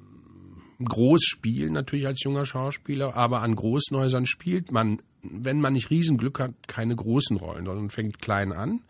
groß 0.82 1.22
spielen, 1.24 1.72
natürlich 1.72 2.06
als 2.06 2.22
junger 2.22 2.46
Schauspieler, 2.46 3.14
aber 3.16 3.42
an 3.42 3.54
Großnäusern 3.54 4.26
spielt 4.26 4.72
man 4.72 5.00
wenn 5.22 5.60
man 5.60 5.72
nicht 5.72 5.90
Riesenglück 5.90 6.40
hat, 6.40 6.52
keine 6.66 6.96
großen 6.96 7.36
Rollen, 7.36 7.66
sondern 7.66 7.90
fängt 7.90 8.20
klein 8.20 8.52
an. 8.52 8.82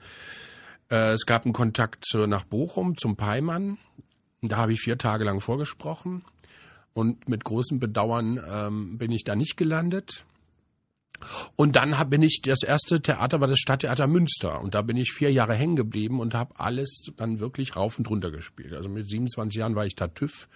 Äh, 0.91 1.13
es 1.13 1.27
gab 1.27 1.45
einen 1.45 1.53
Kontakt 1.53 2.05
nach 2.15 2.45
Bochum 2.45 2.97
zum 2.97 3.17
Peimann. 3.17 3.79
Da 4.43 4.57
habe 4.57 4.73
ich 4.73 4.81
vier 4.81 4.99
Tage 4.99 5.25
lang 5.25 5.41
vorgesprochen. 5.41 6.25
Und 6.99 7.29
mit 7.29 7.45
großem 7.45 7.79
Bedauern 7.79 8.41
ähm, 8.45 8.99
bin 8.99 9.13
ich 9.13 9.23
da 9.23 9.37
nicht 9.37 9.57
gelandet. 9.57 10.25
Und 11.55 11.77
dann 11.77 11.97
hab, 11.97 12.11
bin 12.11 12.25
ich, 12.25 12.41
das 12.43 12.65
erste 12.65 13.01
Theater 13.01 13.41
war 13.41 13.47
das 13.47 13.61
Stadttheater 13.61 14.09
Münster. 14.09 14.61
Und 14.61 14.75
da 14.75 14.83
bin 14.83 14.97
ich 14.97 15.13
vier 15.13 15.31
Jahre 15.31 15.55
hängen 15.55 15.77
geblieben 15.77 16.19
und 16.19 16.35
habe 16.35 16.59
alles 16.59 17.03
dann 17.17 17.39
wirklich 17.39 17.77
rauf 17.77 17.99
und 17.99 18.11
runter 18.11 18.33
gespielt. 18.33 18.73
Also 18.73 18.89
mit 18.89 19.09
27 19.09 19.61
Jahren 19.61 19.77
war 19.77 19.87
ich 19.87 19.95
da 19.95 20.09
TÜV 20.09 20.49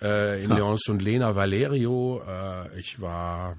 äh, 0.00 0.44
in 0.44 0.50
ja. 0.50 0.58
Leonce 0.58 0.90
und 0.90 1.02
Lena 1.02 1.34
Valerio. 1.34 2.22
Äh, 2.24 2.78
ich 2.78 3.00
war 3.00 3.56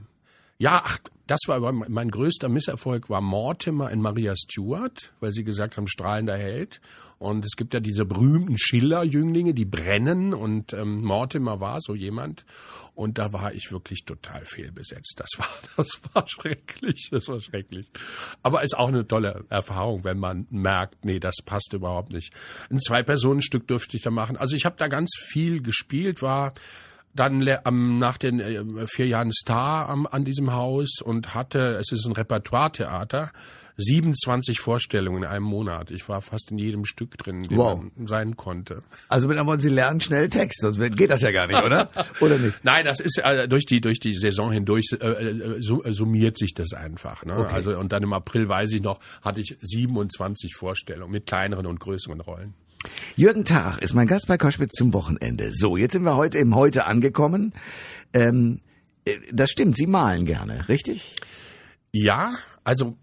ja, 0.58 0.82
ach, 0.86 1.00
das 1.28 1.40
war 1.48 1.56
aber 1.56 1.72
mein 1.72 2.12
größter 2.12 2.50
Misserfolg 2.50 3.10
war 3.10 3.20
Mortimer 3.20 3.90
in 3.90 4.00
Maria 4.00 4.36
Stuart, 4.36 5.12
weil 5.20 5.32
sie 5.32 5.44
gesagt 5.44 5.76
haben, 5.76 5.88
strahlender 5.88 6.38
Held. 6.38 6.82
Und 7.18 7.44
es 7.46 7.56
gibt 7.56 7.74
ja 7.74 7.80
diese 7.80 8.06
berühmten 8.06 8.58
Schiller-Jünglinge, 8.58 9.54
die 9.54 9.66
brennen 9.66 10.34
und 10.34 10.74
ähm, 10.74 11.02
Mortimer 11.04 11.60
war 11.60 11.80
so 11.82 11.96
jemand. 11.96 12.46
Und 12.94 13.18
da 13.18 13.34
war 13.34 13.54
ich 13.54 13.72
wirklich 13.72 14.06
total 14.06 14.46
fehlbesetzt. 14.46 15.16
Das 15.18 15.30
war, 15.38 15.50
das 15.78 16.00
war 16.14 16.28
schrecklich, 16.28 17.10
das 17.12 17.28
war 17.28 17.42
schrecklich. 17.42 17.90
Aber 18.44 18.64
ist 18.64 18.78
auch 18.78 18.90
eine 18.90 19.08
tolle 19.08 19.46
Erfahrung, 19.50 20.04
wenn 20.04 20.20
man 20.20 20.46
merkt, 20.52 21.04
nee, 21.04 21.20
das 21.20 21.38
passt 21.44 21.74
überhaupt 21.74 22.14
nicht. 22.14 22.34
Ein 22.70 22.80
Zwei-Personen-Stück 22.80 23.68
durfte 23.68 23.98
ich 23.98 24.04
da 24.04 24.12
machen. 24.12 24.38
Also 24.38 24.56
ich 24.56 24.66
habe 24.66 24.76
da 24.78 24.88
ganz 24.88 25.12
viel 25.18 25.64
gespielt, 25.64 26.22
war 26.22 26.54
dann 27.16 27.48
ähm, 27.66 27.98
nach 27.98 28.18
den 28.18 28.40
äh, 28.40 28.88
vier 28.88 29.08
Jahren 29.08 29.32
Star 29.32 29.90
am, 29.90 30.06
an 30.06 30.26
diesem 30.26 30.54
Haus 30.54 31.02
und 31.02 31.34
hatte, 31.34 31.78
es 31.80 31.92
ist 31.92 32.06
ein 32.06 32.14
Repertoire-Theater, 32.14 33.32
27 33.78 34.60
Vorstellungen 34.60 35.24
in 35.24 35.30
einem 35.30 35.46
Monat. 35.46 35.92
Ich 35.92 36.08
war 36.08 36.22
fast 36.22 36.52
in 36.52 36.58
jedem 36.58 36.86
Stück 36.86 37.18
drin, 37.18 37.42
den 37.42 37.58
wow. 37.58 37.82
man 37.96 38.08
sein 38.08 38.38
konnte. 38.38 38.84
Also 39.10 39.28
mit 39.28 39.38
anderen 39.38 39.60
Sie 39.60 39.70
lernen 39.70 40.00
schnell 40.00 40.30
Text, 40.30 40.62
sonst 40.62 40.80
geht 40.96 41.10
das 41.10 41.22
ja 41.22 41.32
gar 41.32 41.48
nicht, 41.48 41.62
oder? 41.62 41.90
oder 42.22 42.38
nicht? 42.38 42.64
Nein, 42.64 42.86
das 42.86 43.00
ist 43.00 43.20
äh, 43.22 43.48
durch 43.48 43.66
die 43.66 43.82
durch 43.82 44.00
die 44.00 44.14
Saison 44.14 44.52
hindurch 44.52 44.86
äh, 45.00 45.06
äh, 45.06 45.60
summiert 45.60 46.38
sich 46.38 46.54
das 46.54 46.74
einfach. 46.74 47.26
Ne? 47.26 47.38
Okay. 47.38 47.54
Also 47.54 47.78
und 47.78 47.92
dann 47.92 48.04
im 48.04 48.14
April 48.14 48.48
weiß 48.48 48.72
ich 48.72 48.82
noch, 48.82 49.00
hatte 49.22 49.42
ich 49.42 49.58
27 49.62 50.56
Vorstellungen 50.56 51.12
mit 51.12 51.26
kleineren 51.26 51.66
und 51.66 51.80
größeren 51.80 52.22
Rollen. 52.22 52.54
Jürgen 53.16 53.46
Tach 53.46 53.80
ist 53.80 53.94
mein 53.94 54.08
Gast 54.08 54.28
bei 54.28 54.38
Koschwitz 54.38 54.74
zum 54.74 54.94
Wochenende. 54.94 55.52
So, 55.54 55.78
jetzt 55.78 55.94
sind 55.94 56.04
wir 56.04 56.16
heute 56.16 56.38
im 56.38 56.56
Heute 56.56 56.86
angekommen. 56.86 57.54
Ähm, 58.14 58.62
äh, 59.06 59.14
das 59.32 59.52
stimmt, 59.52 59.78
Sie 59.78 59.88
malen 59.88 60.26
gerne, 60.26 60.68
richtig? 60.70 61.16
Ja, 61.92 62.36
also 62.64 62.98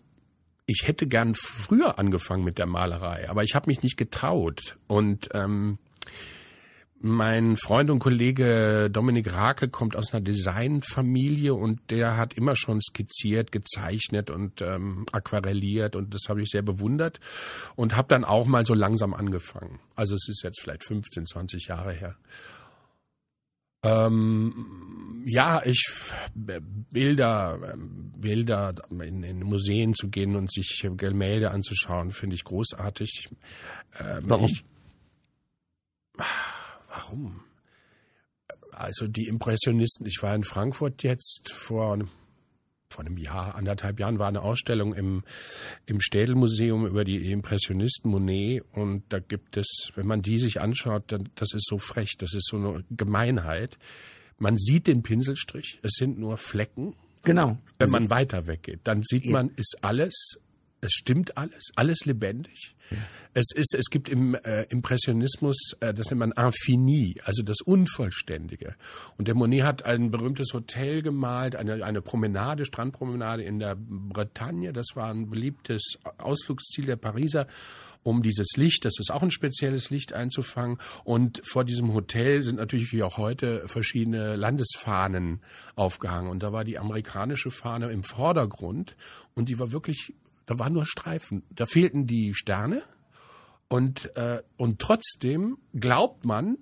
ich 0.66 0.86
hätte 0.86 1.06
gern 1.06 1.34
früher 1.34 1.98
angefangen 1.98 2.44
mit 2.44 2.58
der 2.58 2.66
Malerei, 2.66 3.28
aber 3.28 3.42
ich 3.42 3.54
habe 3.54 3.68
mich 3.68 3.82
nicht 3.82 3.96
getraut. 3.96 4.76
Und 4.86 5.28
ähm, 5.34 5.78
mein 7.02 7.56
Freund 7.56 7.90
und 7.90 7.98
Kollege 7.98 8.88
Dominik 8.90 9.32
Rake 9.32 9.68
kommt 9.68 9.96
aus 9.96 10.12
einer 10.12 10.22
Designfamilie 10.22 11.54
und 11.54 11.90
der 11.90 12.16
hat 12.16 12.34
immer 12.34 12.56
schon 12.56 12.80
skizziert, 12.80 13.52
gezeichnet 13.52 14.30
und 14.30 14.62
ähm, 14.62 15.06
aquarelliert 15.12 15.96
und 15.96 16.14
das 16.14 16.22
habe 16.28 16.42
ich 16.42 16.48
sehr 16.50 16.62
bewundert 16.62 17.20
und 17.76 17.96
habe 17.96 18.08
dann 18.08 18.24
auch 18.24 18.46
mal 18.46 18.64
so 18.64 18.74
langsam 18.74 19.14
angefangen. 19.14 19.80
Also 19.96 20.14
es 20.14 20.28
ist 20.28 20.42
jetzt 20.44 20.60
vielleicht 20.60 20.84
15, 20.84 21.26
20 21.26 21.66
Jahre 21.66 21.92
her. 21.92 22.16
Ähm, 23.84 25.24
ja, 25.26 25.60
ich 25.64 25.84
Bilder, 26.34 27.76
Bilder 28.16 28.74
in, 28.90 29.24
in, 29.24 29.40
Museen 29.40 29.94
zu 29.94 30.08
gehen 30.08 30.36
und 30.36 30.52
sich 30.52 30.88
Gemälde 30.96 31.50
anzuschauen, 31.50 32.12
finde 32.12 32.36
ich 32.36 32.44
großartig. 32.44 33.30
Ähm, 33.98 34.22
Warum? 34.22 34.46
Ich, 34.46 34.64
Warum? 36.92 37.40
Also 38.70 39.06
die 39.06 39.26
Impressionisten, 39.26 40.06
ich 40.06 40.18
war 40.22 40.34
in 40.34 40.44
Frankfurt 40.44 41.02
jetzt 41.02 41.50
vor, 41.50 41.98
vor 42.90 43.04
einem 43.04 43.16
Jahr, 43.16 43.54
anderthalb 43.54 43.98
Jahren 43.98 44.18
war 44.18 44.28
eine 44.28 44.42
Ausstellung 44.42 44.94
im, 44.94 45.22
im 45.86 46.00
Städelmuseum 46.00 46.86
über 46.86 47.04
die 47.04 47.30
Impressionisten 47.30 48.10
Monet 48.10 48.64
und 48.72 49.04
da 49.08 49.20
gibt 49.20 49.56
es, 49.56 49.90
wenn 49.94 50.06
man 50.06 50.20
die 50.20 50.38
sich 50.38 50.60
anschaut, 50.60 51.04
dann, 51.12 51.30
das 51.34 51.54
ist 51.54 51.66
so 51.66 51.78
frech, 51.78 52.16
das 52.18 52.34
ist 52.34 52.48
so 52.48 52.56
eine 52.56 52.84
Gemeinheit. 52.90 53.78
Man 54.38 54.58
sieht 54.58 54.86
den 54.86 55.02
Pinselstrich, 55.02 55.80
es 55.82 55.92
sind 55.92 56.18
nur 56.18 56.36
Flecken. 56.36 56.94
Genau. 57.22 57.58
Wenn 57.78 57.90
man 57.90 58.10
weiter 58.10 58.46
weggeht, 58.46 58.80
dann 58.84 59.02
sieht 59.02 59.26
man, 59.26 59.50
ist 59.56 59.78
alles 59.82 60.38
es 60.82 60.92
stimmt 60.92 61.38
alles, 61.38 61.70
alles 61.76 62.04
lebendig. 62.04 62.74
Ja. 62.90 62.96
Es 63.34 63.46
ist, 63.54 63.74
es 63.74 63.88
gibt 63.88 64.08
im 64.08 64.34
äh, 64.34 64.64
Impressionismus, 64.64 65.76
äh, 65.80 65.94
das 65.94 66.10
nennt 66.10 66.18
man 66.18 66.32
Infini, 66.32 67.14
also 67.24 67.42
das 67.42 67.60
Unvollständige. 67.62 68.74
Und 69.16 69.28
der 69.28 69.36
Monet 69.36 69.62
hat 69.62 69.84
ein 69.84 70.10
berühmtes 70.10 70.52
Hotel 70.52 71.00
gemalt, 71.00 71.54
eine, 71.54 71.84
eine 71.84 72.02
Promenade, 72.02 72.66
Strandpromenade 72.66 73.44
in 73.44 73.60
der 73.60 73.76
Bretagne. 73.78 74.72
Das 74.72 74.88
war 74.94 75.08
ein 75.08 75.30
beliebtes 75.30 75.98
Ausflugsziel 76.18 76.84
der 76.84 76.96
Pariser 76.96 77.46
um 78.02 78.22
dieses 78.22 78.56
Licht, 78.56 78.84
das 78.84 78.94
ist 78.98 79.12
auch 79.12 79.22
ein 79.22 79.30
spezielles 79.30 79.90
Licht 79.90 80.12
einzufangen. 80.12 80.78
Und 81.04 81.40
vor 81.44 81.64
diesem 81.64 81.94
Hotel 81.94 82.42
sind 82.42 82.56
natürlich 82.56 82.92
wie 82.92 83.04
auch 83.04 83.16
heute 83.16 83.68
verschiedene 83.68 84.34
Landesfahnen 84.34 85.40
aufgehangen. 85.76 86.28
Und 86.28 86.42
da 86.42 86.52
war 86.52 86.64
die 86.64 86.78
amerikanische 86.78 87.52
Fahne 87.52 87.90
im 87.92 88.02
Vordergrund 88.02 88.96
und 89.34 89.48
die 89.48 89.58
war 89.58 89.72
wirklich 89.72 90.14
da 90.46 90.58
waren 90.58 90.72
nur 90.72 90.86
Streifen. 90.86 91.42
Da 91.50 91.66
fehlten 91.66 92.06
die 92.06 92.34
Sterne. 92.34 92.82
Und, 93.68 94.14
äh, 94.16 94.42
und 94.56 94.80
trotzdem 94.80 95.56
glaubt 95.72 96.24
man, 96.24 96.58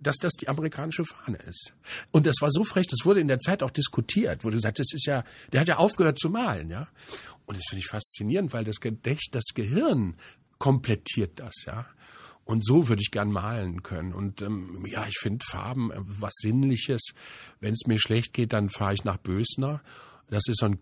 dass 0.00 0.16
das 0.16 0.32
die 0.34 0.48
amerikanische 0.48 1.04
Fahne 1.04 1.38
ist. 1.38 1.74
Und 2.10 2.26
das 2.26 2.36
war 2.40 2.50
so 2.50 2.64
frech, 2.64 2.86
das 2.86 3.04
wurde 3.04 3.20
in 3.20 3.28
der 3.28 3.38
Zeit 3.38 3.62
auch 3.62 3.70
diskutiert, 3.70 4.44
wurde 4.44 4.56
gesagt, 4.56 4.78
das 4.78 4.92
ist 4.92 5.06
ja, 5.06 5.24
der 5.52 5.60
hat 5.60 5.68
ja 5.68 5.76
aufgehört 5.76 6.18
zu 6.18 6.30
malen, 6.30 6.70
ja. 6.70 6.88
Und 7.46 7.56
das 7.56 7.64
finde 7.68 7.80
ich 7.80 7.86
faszinierend, 7.86 8.52
weil 8.52 8.64
das 8.64 8.80
Gedächt, 8.80 9.34
das 9.34 9.44
Gehirn 9.54 10.16
komplettiert 10.58 11.38
das, 11.40 11.54
ja. 11.66 11.86
Und 12.44 12.64
so 12.64 12.88
würde 12.88 13.02
ich 13.02 13.10
gern 13.10 13.32
malen 13.32 13.82
können. 13.82 14.12
Und 14.12 14.40
ähm, 14.40 14.86
ja, 14.86 15.04
ich 15.08 15.18
finde 15.18 15.44
Farben 15.44 15.90
äh, 15.90 15.96
was 15.98 16.32
Sinnliches. 16.36 17.14
Wenn 17.58 17.72
es 17.72 17.86
mir 17.86 17.98
schlecht 17.98 18.32
geht, 18.32 18.52
dann 18.52 18.68
fahre 18.68 18.94
ich 18.94 19.04
nach 19.04 19.16
Bösner. 19.16 19.82
Das 20.28 20.46
ist 20.46 20.60
so 20.60 20.66
ein 20.66 20.78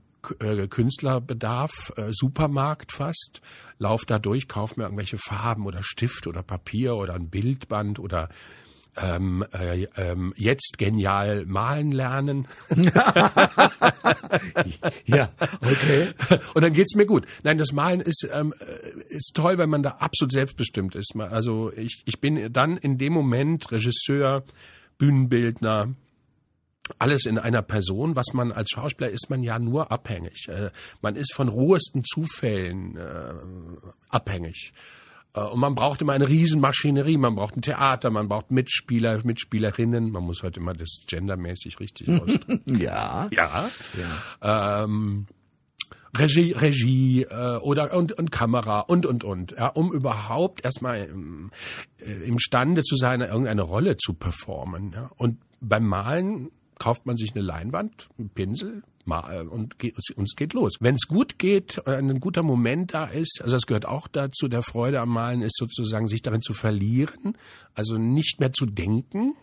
Künstlerbedarf, 0.68 1.92
äh, 1.96 2.10
Supermarkt 2.12 2.92
fast, 2.92 3.40
lauf 3.78 4.04
da 4.04 4.18
durch, 4.18 4.48
kauf 4.48 4.76
mir 4.76 4.84
irgendwelche 4.84 5.18
Farben 5.18 5.66
oder 5.66 5.82
Stift 5.82 6.26
oder 6.26 6.42
Papier 6.42 6.96
oder 6.96 7.14
ein 7.14 7.28
Bildband 7.28 7.98
oder 7.98 8.28
ähm, 8.96 9.44
äh, 9.52 9.86
ähm, 9.96 10.32
jetzt 10.36 10.78
genial 10.78 11.44
malen 11.46 11.92
lernen. 11.92 12.46
ja, 15.04 15.30
okay. 15.60 16.10
Und 16.54 16.62
dann 16.62 16.72
geht's 16.72 16.94
mir 16.94 17.06
gut. 17.06 17.26
Nein, 17.42 17.58
das 17.58 17.72
Malen 17.72 18.00
ist, 18.00 18.28
ähm, 18.32 18.54
äh, 18.58 19.02
ist 19.08 19.32
toll, 19.34 19.58
wenn 19.58 19.70
man 19.70 19.82
da 19.82 19.96
absolut 19.98 20.32
selbstbestimmt 20.32 20.94
ist. 20.94 21.16
Also 21.16 21.72
ich, 21.72 22.02
ich 22.04 22.20
bin 22.20 22.52
dann 22.52 22.76
in 22.76 22.98
dem 22.98 23.12
Moment 23.12 23.72
Regisseur, 23.72 24.44
Bühnenbildner, 24.98 25.94
alles 26.98 27.26
in 27.26 27.38
einer 27.38 27.62
Person. 27.62 28.16
Was 28.16 28.32
man 28.32 28.52
als 28.52 28.70
Schauspieler 28.70 29.10
ist 29.10 29.30
man 29.30 29.42
ja 29.42 29.58
nur 29.58 29.90
abhängig. 29.90 30.48
Äh, 30.48 30.70
man 31.02 31.16
ist 31.16 31.34
von 31.34 31.48
rohesten 31.48 32.04
Zufällen 32.04 32.96
äh, 32.96 33.34
abhängig. 34.08 34.72
Äh, 35.34 35.40
und 35.40 35.60
man 35.60 35.74
braucht 35.74 36.02
immer 36.02 36.12
eine 36.12 36.28
Riesenmaschinerie, 36.28 37.18
man 37.18 37.34
braucht 37.34 37.56
ein 37.56 37.62
Theater, 37.62 38.10
man 38.10 38.28
braucht 38.28 38.50
Mitspieler, 38.50 39.20
Mitspielerinnen. 39.24 40.10
Man 40.10 40.24
muss 40.24 40.42
heute 40.42 40.60
immer 40.60 40.72
das 40.72 41.00
gendermäßig 41.06 41.80
richtig 41.80 42.08
ausdrücken. 42.08 42.62
ja. 42.80 43.28
Ja. 43.32 43.70
ja. 44.42 44.84
Ähm, 44.84 45.26
Regie, 46.16 46.52
Regie 46.52 47.22
äh, 47.22 47.56
oder 47.56 47.92
und, 47.92 48.12
und 48.12 48.30
Kamera 48.30 48.80
und 48.80 49.04
und 49.04 49.24
und, 49.24 49.52
ja, 49.52 49.66
um 49.68 49.92
überhaupt 49.92 50.64
erstmal 50.64 51.00
im, 51.06 51.50
äh, 51.98 52.12
imstande 52.28 52.82
zu 52.82 52.94
sein, 52.94 53.20
irgendeine 53.20 53.62
Rolle 53.62 53.96
zu 53.96 54.14
performen. 54.14 54.92
Ja. 54.92 55.10
Und 55.16 55.38
beim 55.60 55.84
Malen 55.84 56.52
kauft 56.78 57.06
man 57.06 57.16
sich 57.16 57.34
eine 57.34 57.42
Leinwand, 57.42 58.08
einen 58.18 58.30
Pinsel 58.30 58.82
mal, 59.04 59.48
und, 59.48 59.74
und 59.82 60.24
es 60.24 60.36
geht 60.36 60.54
los. 60.54 60.76
Wenn 60.80 60.94
es 60.94 61.06
gut 61.06 61.38
geht, 61.38 61.80
äh, 61.86 61.96
ein 61.96 62.20
guter 62.20 62.42
Moment 62.42 62.94
da 62.94 63.06
ist, 63.06 63.40
also 63.42 63.56
das 63.56 63.66
gehört 63.66 63.86
auch 63.86 64.08
dazu, 64.08 64.48
der 64.48 64.62
Freude 64.62 65.00
am 65.00 65.10
Malen 65.10 65.42
ist 65.42 65.56
sozusagen, 65.56 66.08
sich 66.08 66.22
darin 66.22 66.40
zu 66.40 66.54
verlieren, 66.54 67.36
also 67.74 67.98
nicht 67.98 68.40
mehr 68.40 68.52
zu 68.52 68.66
denken, 68.66 69.34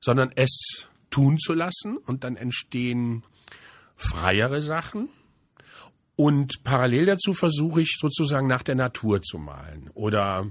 sondern 0.00 0.30
es 0.34 0.88
tun 1.10 1.38
zu 1.38 1.54
lassen 1.54 1.96
und 1.96 2.24
dann 2.24 2.36
entstehen 2.36 3.22
freiere 3.94 4.60
Sachen. 4.60 5.08
Und 6.16 6.64
parallel 6.64 7.06
dazu 7.06 7.34
versuche 7.34 7.82
ich 7.82 7.96
sozusagen 8.00 8.46
nach 8.46 8.62
der 8.62 8.74
Natur 8.74 9.22
zu 9.22 9.38
malen 9.38 9.90
oder 9.94 10.50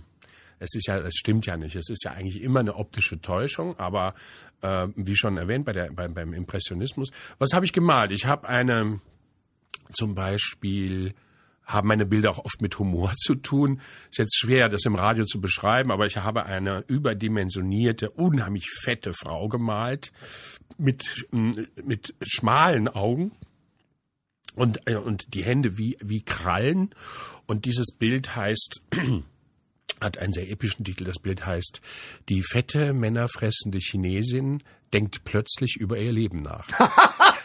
es 0.60 0.74
ist 0.76 0.88
ja, 0.88 0.98
es 1.00 1.16
stimmt 1.16 1.46
ja 1.46 1.58
nicht. 1.58 1.76
Es 1.76 1.90
ist 1.90 2.04
ja 2.04 2.12
eigentlich 2.12 2.42
immer 2.42 2.60
eine 2.60 2.76
optische 2.76 3.22
Täuschung, 3.22 3.78
aber 3.78 4.14
äh, 4.62 4.88
wie 4.96 5.16
schon 5.16 5.38
erwähnt 5.38 5.66
bei 5.66 5.74
der, 5.74 5.92
beim, 5.92 6.14
beim 6.14 6.34
Impressionismus, 6.34 7.12
was 7.40 7.54
habe 7.54 7.66
ich 7.66 7.74
gemalt? 7.74 8.12
Ich 8.12 8.26
habe 8.26 8.48
eine 8.48 9.00
zum 9.92 10.16
Beispiel 10.16 11.14
haben 11.66 11.88
meine 11.88 12.06
Bilder 12.06 12.30
auch 12.30 12.46
oft 12.46 12.62
mit 12.62 12.78
Humor 12.78 13.14
zu 13.18 13.36
tun. 13.36 13.82
Ist 14.10 14.20
jetzt 14.20 14.38
schwer, 14.38 14.70
das 14.70 14.86
im 14.86 14.96
Radio 14.96 15.26
zu 15.26 15.42
beschreiben, 15.42 15.92
aber 15.92 16.06
ich 16.06 16.18
habe 16.18 16.46
eine 16.46 16.84
überdimensionierte, 16.88 18.12
unheimlich 18.12 18.70
fette 18.70 19.14
Frau 19.14 19.48
gemalt 19.50 20.12
mit, 20.78 21.28
mit 21.32 22.14
schmalen 22.22 22.88
Augen 22.88 23.32
und, 24.56 24.88
äh, 24.88 24.96
und 24.96 25.34
die 25.34 25.44
Hände 25.44 25.78
wie, 25.78 25.98
wie 26.02 26.22
Krallen. 26.22 26.94
Und 27.46 27.66
dieses 27.66 27.94
Bild 27.98 28.36
heißt, 28.36 28.84
hat 30.02 30.18
einen 30.18 30.34
sehr 30.34 30.50
epischen 30.50 30.86
Titel. 30.86 31.06
Das 31.06 31.20
Bild 31.20 31.46
heißt, 31.46 31.82
die 32.30 32.42
fette, 32.42 32.94
männerfressende 32.94 33.80
Chinesin 33.80 34.64
denkt 34.94 35.24
plötzlich 35.24 35.78
über 35.78 35.98
ihr 35.98 36.12
Leben 36.12 36.42
nach. 36.42 36.68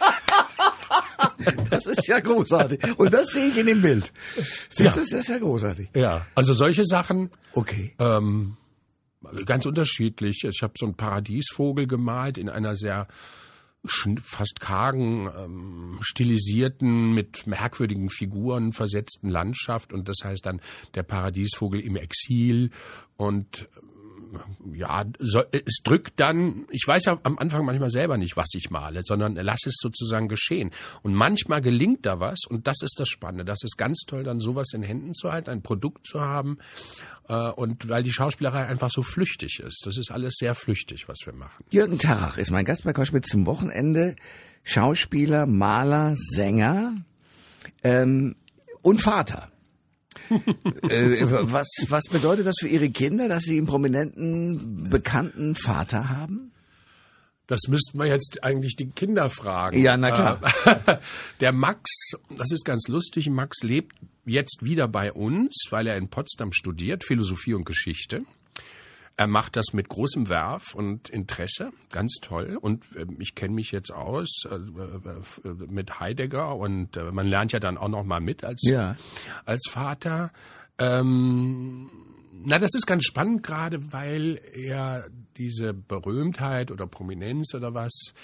Das 1.70 1.86
ist 1.86 2.06
ja 2.06 2.20
großartig. 2.20 2.98
Und 2.98 3.12
das 3.14 3.30
sehe 3.30 3.46
ich 3.46 3.56
in 3.56 3.66
dem 3.66 3.80
Bild. 3.80 4.12
Das, 4.76 4.78
ja. 4.78 4.86
ist, 5.02 5.12
das 5.12 5.20
ist 5.20 5.28
ja 5.28 5.38
großartig. 5.38 5.88
Ja, 5.94 6.26
also 6.34 6.52
solche 6.52 6.84
Sachen. 6.84 7.30
Okay. 7.54 7.94
Ähm, 7.98 8.56
ganz 9.46 9.66
unterschiedlich. 9.66 10.44
Ich 10.44 10.62
habe 10.62 10.74
so 10.76 10.86
einen 10.86 10.96
Paradiesvogel 10.96 11.86
gemalt 11.86 12.38
in 12.38 12.48
einer 12.48 12.76
sehr 12.76 13.06
fast 13.86 14.60
kargen, 14.60 15.30
ähm, 15.36 15.98
stilisierten, 16.00 17.14
mit 17.14 17.46
merkwürdigen 17.46 18.10
Figuren 18.10 18.72
versetzten 18.72 19.28
Landschaft 19.28 19.92
und 19.92 20.08
das 20.08 20.18
heißt 20.22 20.44
dann 20.44 20.60
der 20.94 21.02
Paradiesvogel 21.02 21.80
im 21.80 21.96
Exil 21.96 22.70
und 23.16 23.68
ja, 24.74 25.04
so, 25.18 25.42
es 25.50 25.80
drückt 25.82 26.18
dann, 26.20 26.66
ich 26.70 26.84
weiß 26.86 27.04
ja 27.06 27.18
am 27.22 27.38
Anfang 27.38 27.64
manchmal 27.64 27.90
selber 27.90 28.16
nicht, 28.16 28.36
was 28.36 28.48
ich 28.54 28.70
male, 28.70 29.02
sondern 29.04 29.34
lass 29.34 29.60
es 29.66 29.76
sozusagen 29.78 30.28
geschehen. 30.28 30.70
Und 31.02 31.14
manchmal 31.14 31.60
gelingt 31.60 32.06
da 32.06 32.20
was 32.20 32.40
und 32.48 32.66
das 32.66 32.82
ist 32.82 32.98
das 32.98 33.08
Spannende. 33.08 33.44
Das 33.44 33.62
ist 33.62 33.76
ganz 33.76 34.02
toll, 34.06 34.24
dann 34.24 34.40
sowas 34.40 34.72
in 34.72 34.82
Händen 34.82 35.14
zu 35.14 35.32
halten, 35.32 35.50
ein 35.50 35.62
Produkt 35.62 36.06
zu 36.06 36.20
haben. 36.20 36.58
Äh, 37.28 37.50
und 37.50 37.88
weil 37.88 38.02
die 38.02 38.12
Schauspielerei 38.12 38.66
einfach 38.66 38.90
so 38.90 39.02
flüchtig 39.02 39.60
ist. 39.60 39.86
Das 39.86 39.96
ist 39.96 40.10
alles 40.10 40.34
sehr 40.38 40.54
flüchtig, 40.54 41.08
was 41.08 41.18
wir 41.24 41.32
machen. 41.32 41.64
Jürgen 41.70 41.98
Tarach 41.98 42.38
ist 42.38 42.50
mein 42.50 42.64
Gast 42.64 42.84
bei 42.84 42.92
Koschwitz 42.92 43.28
zum 43.28 43.46
Wochenende. 43.46 44.16
Schauspieler, 44.62 45.46
Maler, 45.46 46.14
Sänger 46.16 46.96
ähm, 47.82 48.36
und 48.82 49.00
Vater 49.00 49.50
äh, 50.30 51.22
was, 51.52 51.68
was 51.88 52.04
bedeutet 52.04 52.46
das 52.46 52.56
für 52.60 52.68
Ihre 52.68 52.90
Kinder, 52.90 53.28
dass 53.28 53.44
Sie 53.44 53.58
einen 53.58 53.66
prominenten, 53.66 54.88
bekannten 54.90 55.54
Vater 55.54 56.08
haben? 56.08 56.52
Das 57.46 57.62
müssten 57.66 57.98
wir 57.98 58.06
jetzt 58.06 58.44
eigentlich 58.44 58.76
die 58.76 58.90
Kinder 58.90 59.28
fragen. 59.28 59.80
Ja, 59.80 59.96
na 59.96 60.12
klar. 60.12 60.40
Äh, 60.66 60.98
der 61.40 61.52
Max, 61.52 62.12
das 62.36 62.52
ist 62.52 62.64
ganz 62.64 62.86
lustig, 62.86 63.28
Max 63.28 63.64
lebt 63.64 63.96
jetzt 64.24 64.62
wieder 64.62 64.86
bei 64.86 65.12
uns, 65.12 65.66
weil 65.70 65.88
er 65.88 65.96
in 65.96 66.08
Potsdam 66.08 66.52
studiert, 66.52 67.02
Philosophie 67.04 67.54
und 67.54 67.64
Geschichte. 67.64 68.22
Er 69.20 69.26
macht 69.26 69.56
das 69.56 69.74
mit 69.74 69.90
großem 69.90 70.30
Werf 70.30 70.74
und 70.74 71.10
Interesse, 71.10 71.72
ganz 71.90 72.20
toll. 72.22 72.56
Und 72.58 72.96
äh, 72.96 73.04
ich 73.18 73.34
kenne 73.34 73.52
mich 73.52 73.70
jetzt 73.70 73.92
aus 73.92 74.44
äh, 74.50 74.54
äh, 74.54 75.50
mit 75.68 76.00
Heidegger 76.00 76.56
und 76.56 76.96
äh, 76.96 77.12
man 77.12 77.26
lernt 77.26 77.52
ja 77.52 77.60
dann 77.60 77.76
auch 77.76 77.90
noch 77.90 78.02
mal 78.02 78.22
mit 78.22 78.44
als 78.44 78.62
ja. 78.62 78.96
als 79.44 79.68
Vater. 79.68 80.32
Ähm, 80.78 81.90
na, 82.32 82.58
das 82.58 82.70
ist 82.74 82.86
ganz 82.86 83.04
spannend 83.04 83.42
gerade, 83.42 83.92
weil 83.92 84.40
er 84.54 85.10
diese 85.36 85.74
Berühmtheit 85.74 86.70
oder 86.70 86.86
Prominenz 86.86 87.52
oder 87.54 87.74
was 87.74 88.14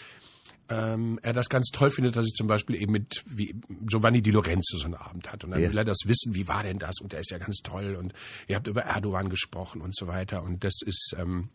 ähm, 0.68 1.18
er 1.22 1.32
das 1.32 1.48
ganz 1.48 1.68
toll 1.72 1.90
findet, 1.90 2.16
dass 2.16 2.26
ich 2.26 2.34
zum 2.34 2.46
Beispiel 2.46 2.76
eben 2.76 2.92
mit 2.92 3.22
wie 3.26 3.54
Giovanni 3.82 4.22
Di 4.22 4.30
Lorenzo 4.30 4.76
so 4.76 4.86
einen 4.86 4.94
Abend 4.94 5.30
hat. 5.32 5.44
Und 5.44 5.52
dann 5.52 5.60
ja. 5.60 5.70
will 5.70 5.78
er 5.78 5.84
das 5.84 5.98
wissen, 6.06 6.34
wie 6.34 6.48
war 6.48 6.62
denn 6.62 6.78
das? 6.78 7.00
Und 7.00 7.12
der 7.12 7.20
ist 7.20 7.30
ja 7.30 7.38
ganz 7.38 7.58
toll. 7.62 7.96
Und 7.96 8.12
ihr 8.48 8.56
habt 8.56 8.66
über 8.68 8.82
Erdogan 8.82 9.28
gesprochen 9.28 9.80
und 9.80 9.96
so 9.96 10.06
weiter. 10.06 10.42
Und 10.42 10.64
das 10.64 10.80
ist, 10.84 11.14
ähm, 11.18 11.50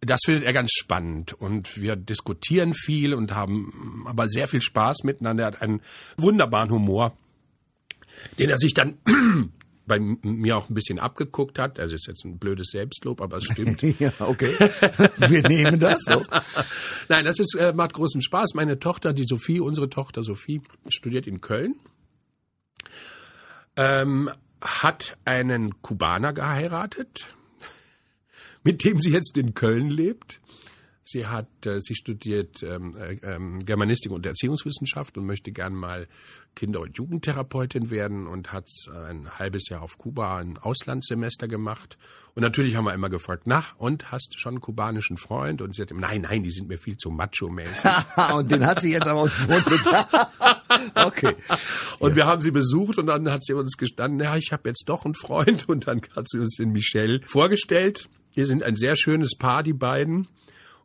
das 0.00 0.20
findet 0.24 0.44
er 0.44 0.52
ganz 0.52 0.70
spannend. 0.72 1.32
Und 1.34 1.80
wir 1.80 1.96
diskutieren 1.96 2.72
viel 2.74 3.14
und 3.14 3.34
haben 3.34 4.04
aber 4.06 4.28
sehr 4.28 4.48
viel 4.48 4.62
Spaß 4.62 5.04
miteinander. 5.04 5.44
Er 5.44 5.46
hat 5.48 5.62
einen 5.62 5.80
wunderbaren 6.16 6.70
Humor, 6.70 7.16
den 8.38 8.50
er 8.50 8.58
sich 8.58 8.74
dann 8.74 8.98
bei 9.90 9.98
mir 9.98 10.56
auch 10.56 10.70
ein 10.70 10.74
bisschen 10.74 11.00
abgeguckt 11.00 11.58
hat. 11.58 11.80
Also 11.80 11.96
ist 11.96 12.06
jetzt 12.06 12.24
ein 12.24 12.38
blödes 12.38 12.68
Selbstlob, 12.68 13.20
aber 13.20 13.38
es 13.38 13.44
stimmt. 13.44 13.82
ja, 13.98 14.12
okay. 14.20 14.54
Wir 15.18 15.42
nehmen 15.42 15.80
das 15.80 16.02
so. 16.04 16.24
Nein, 17.08 17.24
das 17.24 17.40
ist, 17.40 17.56
äh, 17.56 17.72
macht 17.72 17.94
großen 17.94 18.22
Spaß. 18.22 18.54
Meine 18.54 18.78
Tochter, 18.78 19.12
die 19.12 19.24
Sophie, 19.24 19.58
unsere 19.58 19.90
Tochter 19.90 20.22
Sophie, 20.22 20.62
studiert 20.88 21.26
in 21.26 21.40
Köln. 21.40 21.74
Ähm, 23.74 24.30
hat 24.60 25.18
einen 25.24 25.82
Kubaner 25.82 26.34
geheiratet, 26.34 27.26
mit 28.62 28.84
dem 28.84 29.00
sie 29.00 29.10
jetzt 29.10 29.36
in 29.36 29.54
Köln 29.54 29.90
lebt. 29.90 30.40
Sie 31.02 31.26
hat, 31.26 31.48
äh, 31.64 31.80
sie 31.80 31.94
studiert 31.94 32.62
ähm, 32.62 32.94
äh, 32.96 33.14
ähm, 33.22 33.58
Germanistik 33.60 34.12
und 34.12 34.26
Erziehungswissenschaft 34.26 35.16
und 35.16 35.24
möchte 35.24 35.50
gern 35.50 35.74
mal 35.74 36.06
Kinder- 36.54 36.80
und 36.80 36.96
Jugendtherapeutin 36.96 37.90
werden 37.90 38.26
und 38.26 38.52
hat 38.52 38.68
ein 38.92 39.38
halbes 39.38 39.68
Jahr 39.70 39.82
auf 39.82 39.98
Kuba 39.98 40.38
ein 40.38 40.58
Auslandssemester 40.58 41.48
gemacht. 41.48 41.96
Und 42.34 42.42
natürlich 42.42 42.76
haben 42.76 42.84
wir 42.84 42.94
immer 42.94 43.08
gefragt, 43.08 43.44
na, 43.46 43.64
und 43.78 44.12
hast 44.12 44.34
du 44.34 44.38
schon 44.38 44.54
einen 44.54 44.60
kubanischen 44.60 45.16
Freund? 45.16 45.62
Und 45.62 45.74
sie 45.74 45.82
hat 45.82 45.90
immer, 45.90 46.02
nein, 46.02 46.22
nein, 46.22 46.42
die 46.42 46.50
sind 46.50 46.68
mir 46.68 46.78
viel 46.78 46.96
zu 46.96 47.10
macho-mäßig. 47.10 47.90
und 48.34 48.50
den 48.50 48.66
hat 48.66 48.80
sie 48.80 48.92
jetzt 48.92 49.08
aber 49.08 49.22
auch 49.22 49.24
gefunden. 49.24 49.80
okay. 50.94 51.34
Und 51.98 52.10
ja. 52.10 52.16
wir 52.16 52.26
haben 52.26 52.42
sie 52.42 52.50
besucht 52.50 52.98
und 52.98 53.06
dann 53.06 53.30
hat 53.30 53.44
sie 53.44 53.54
uns 53.54 53.76
gestanden, 53.76 54.20
ja, 54.20 54.36
ich 54.36 54.52
habe 54.52 54.68
jetzt 54.68 54.84
doch 54.88 55.04
einen 55.04 55.14
Freund. 55.14 55.68
Und 55.68 55.86
dann 55.86 56.02
hat 56.14 56.28
sie 56.28 56.38
uns 56.38 56.56
den 56.56 56.72
Michel 56.72 57.22
vorgestellt. 57.22 58.08
Wir 58.34 58.46
sind 58.46 58.62
ein 58.62 58.76
sehr 58.76 58.96
schönes 58.96 59.36
Paar, 59.36 59.62
die 59.62 59.72
beiden. 59.72 60.28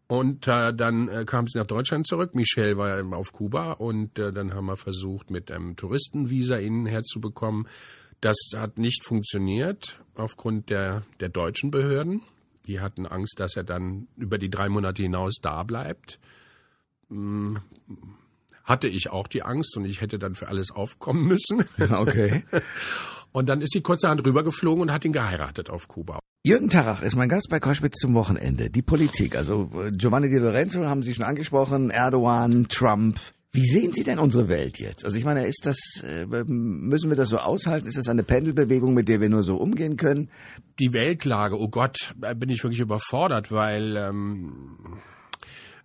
Und 0.08 0.48
äh, 0.48 0.74
dann 0.74 1.08
äh, 1.08 1.26
kam 1.26 1.48
sie 1.48 1.58
nach 1.58 1.66
Deutschland 1.66 2.06
zurück. 2.06 2.36
Michelle 2.36 2.78
war 2.78 3.00
ja 3.00 3.04
auf 3.18 3.32
Kuba 3.34 3.74
und 3.74 4.20
äh, 4.20 4.32
dann 4.32 4.54
haben 4.54 4.68
wir 4.68 4.78
versucht, 4.78 5.32
mit 5.32 5.50
einem 5.52 5.76
Touristenvisa 5.76 6.58
ihn 6.58 6.86
herzubekommen. 6.86 7.68
Das 8.22 8.38
hat 8.56 8.78
nicht 8.78 9.04
funktioniert 9.04 10.00
aufgrund 10.14 10.70
der, 10.70 11.04
der 11.20 11.30
deutschen 11.30 11.72
Behörden. 11.72 12.22
Die 12.68 12.80
hatten 12.80 13.06
Angst, 13.06 13.40
dass 13.40 13.56
er 13.56 13.64
dann 13.64 14.08
über 14.16 14.38
die 14.38 14.50
drei 14.50 14.70
Monate 14.70 15.02
hinaus 15.04 15.36
da 15.42 15.64
bleibt. 15.64 16.20
Hm, 17.10 17.60
hatte 18.64 18.88
ich 18.88 19.10
auch 19.10 19.28
die 19.28 19.44
Angst 19.44 19.78
und 19.78 19.86
ich 19.86 20.02
hätte 20.02 20.18
dann 20.18 20.36
für 20.36 20.48
alles 20.48 20.72
aufkommen 20.72 21.26
müssen. 21.26 21.64
Okay. 21.92 22.44
Und 23.36 23.50
dann 23.50 23.60
ist 23.60 23.74
sie 23.74 23.82
kurzerhand 23.82 24.26
rübergeflogen 24.26 24.84
und 24.84 24.94
hat 24.94 25.04
ihn 25.04 25.12
geheiratet 25.12 25.70
auf 25.70 25.90
Kuba. 25.90 26.20
Jürgen 26.46 26.70
Tarach 26.70 27.02
ist 27.02 27.18
mein 27.18 27.28
Gast 27.28 27.50
bei 27.50 27.60
Koschwitz 27.60 27.98
zum 27.98 28.14
Wochenende. 28.14 28.70
Die 28.70 28.82
Politik, 28.82 29.36
also 29.36 29.70
äh, 29.74 29.92
Giovanni 29.92 30.30
Di 30.30 30.38
Lorenzo 30.38 30.86
haben 30.86 31.04
Sie 31.04 31.14
schon 31.14 31.26
angesprochen, 31.26 31.90
Erdogan, 31.90 32.70
Trump. 32.70 33.20
Wie 33.52 33.66
sehen 33.66 33.92
Sie 33.92 34.06
denn 34.06 34.20
unsere 34.20 34.48
Welt 34.48 34.80
jetzt? 34.80 35.04
Also 35.04 35.18
ich 35.18 35.26
meine, 35.26 35.46
ist 35.48 35.66
das, 35.66 35.78
äh, 36.02 36.26
müssen 36.46 37.10
wir 37.10 37.18
das 37.18 37.28
so 37.28 37.40
aushalten? 37.40 37.88
Ist 37.88 37.98
das 37.98 38.08
eine 38.08 38.24
Pendelbewegung, 38.24 38.94
mit 38.94 39.10
der 39.10 39.20
wir 39.20 39.28
nur 39.28 39.44
so 39.44 39.58
umgehen 39.58 39.98
können? 39.98 40.30
Die 40.80 40.94
Weltlage, 40.94 41.60
oh 41.60 41.68
Gott, 41.68 42.16
bin 42.38 42.48
ich 42.48 42.64
wirklich 42.64 42.80
überfordert, 42.80 43.52
weil 43.52 43.98
ähm, 43.98 45.02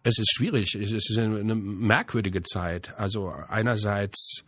es 0.05 0.21
ist 0.21 0.33
schwierig. 0.37 0.77
Es 0.77 0.93
ist 0.93 1.19
eine 1.19 1.57
merkwürdige 1.57 2.45
Zeit. 2.45 2.95
Also 2.97 3.33
einerseits 3.49 4.45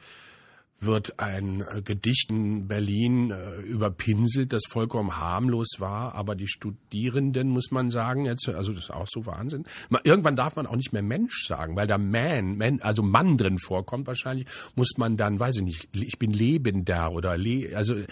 wird 0.85 1.19
ein 1.19 1.63
äh, 1.63 1.83
Gedicht 1.83 2.31
in 2.31 2.67
Berlin 2.67 3.31
äh, 3.31 3.61
überpinselt, 3.61 4.53
das 4.53 4.63
vollkommen 4.69 5.17
harmlos 5.17 5.77
war, 5.79 6.15
aber 6.15 6.35
die 6.35 6.49
Studierenden, 6.49 7.49
muss 7.49 7.71
man 7.71 7.91
sagen, 7.91 8.27
jetzt, 8.27 8.49
also 8.49 8.73
das 8.73 8.85
ist 8.85 8.91
auch 8.91 9.09
so 9.09 9.27
Wahnsinn. 9.27 9.65
Irgendwann 10.05 10.37
darf 10.37 10.57
man 10.57 10.67
auch 10.67 10.77
nicht 10.77 10.93
mehr 10.93 11.03
Mensch 11.03 11.47
sagen, 11.47 11.77
weil 11.77 11.87
da 11.87 11.99
Man, 11.99 12.57
Man 12.57 12.81
also 12.81 13.03
Mann 13.03 13.37
drin 13.37 13.59
vorkommt 13.59 14.07
wahrscheinlich, 14.07 14.47
muss 14.75 14.93
man 14.97 15.17
dann, 15.17 15.39
weiß 15.39 15.57
ich 15.57 15.63
nicht, 15.63 15.89
ich 15.93 16.19
bin 16.19 16.33
lebender 16.33 17.13
oder 17.13 17.37
le 17.37 17.77
also 17.77 17.97
äh, 17.97 18.07